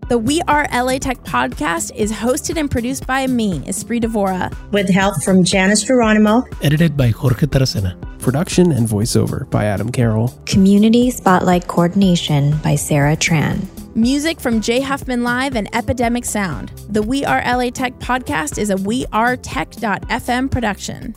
The 0.10 0.18
We 0.18 0.42
Are 0.48 0.66
LA 0.72 1.00
Tech 1.00 1.22
podcast 1.26 1.94
is 1.94 2.14
hosted 2.14 2.58
and 2.58 2.72
produced 2.72 3.06
by 3.06 3.28
me, 3.28 3.60
Espree 3.68 4.02
Devora. 4.02 4.56
With 4.72 4.88
help 4.90 5.22
from 5.22 5.44
Janice 5.44 5.84
Geronimo. 5.84 6.46
Edited 6.62 6.96
by 6.96 7.10
Jorge 7.10 7.46
Taracena. 7.46 8.00
Production 8.20 8.72
and 8.72 8.88
voiceover 8.88 9.50
by 9.50 9.66
Adam 9.66 9.92
Carroll. 9.92 10.30
Community 10.46 11.12
Spotlight 11.12 11.68
Coordination 11.68 12.58
by 12.60 12.76
Sarah 12.76 13.18
Tran. 13.18 13.68
Music 13.98 14.40
from 14.40 14.62
Jay 14.62 14.80
Huffman 14.80 15.24
Live 15.24 15.58
and 15.58 15.68
Epidemic 15.76 16.24
Sound. 16.24 16.70
The 16.88 17.02
We 17.02 17.26
Are 17.26 17.44
LA 17.44 17.70
Tech 17.70 18.00
podcast 18.00 18.58
is 18.58 18.70
a 18.70 18.78
We 18.78 19.06
Are 19.12 19.36
wearetech.fm 19.36 20.50
production. 20.50 21.16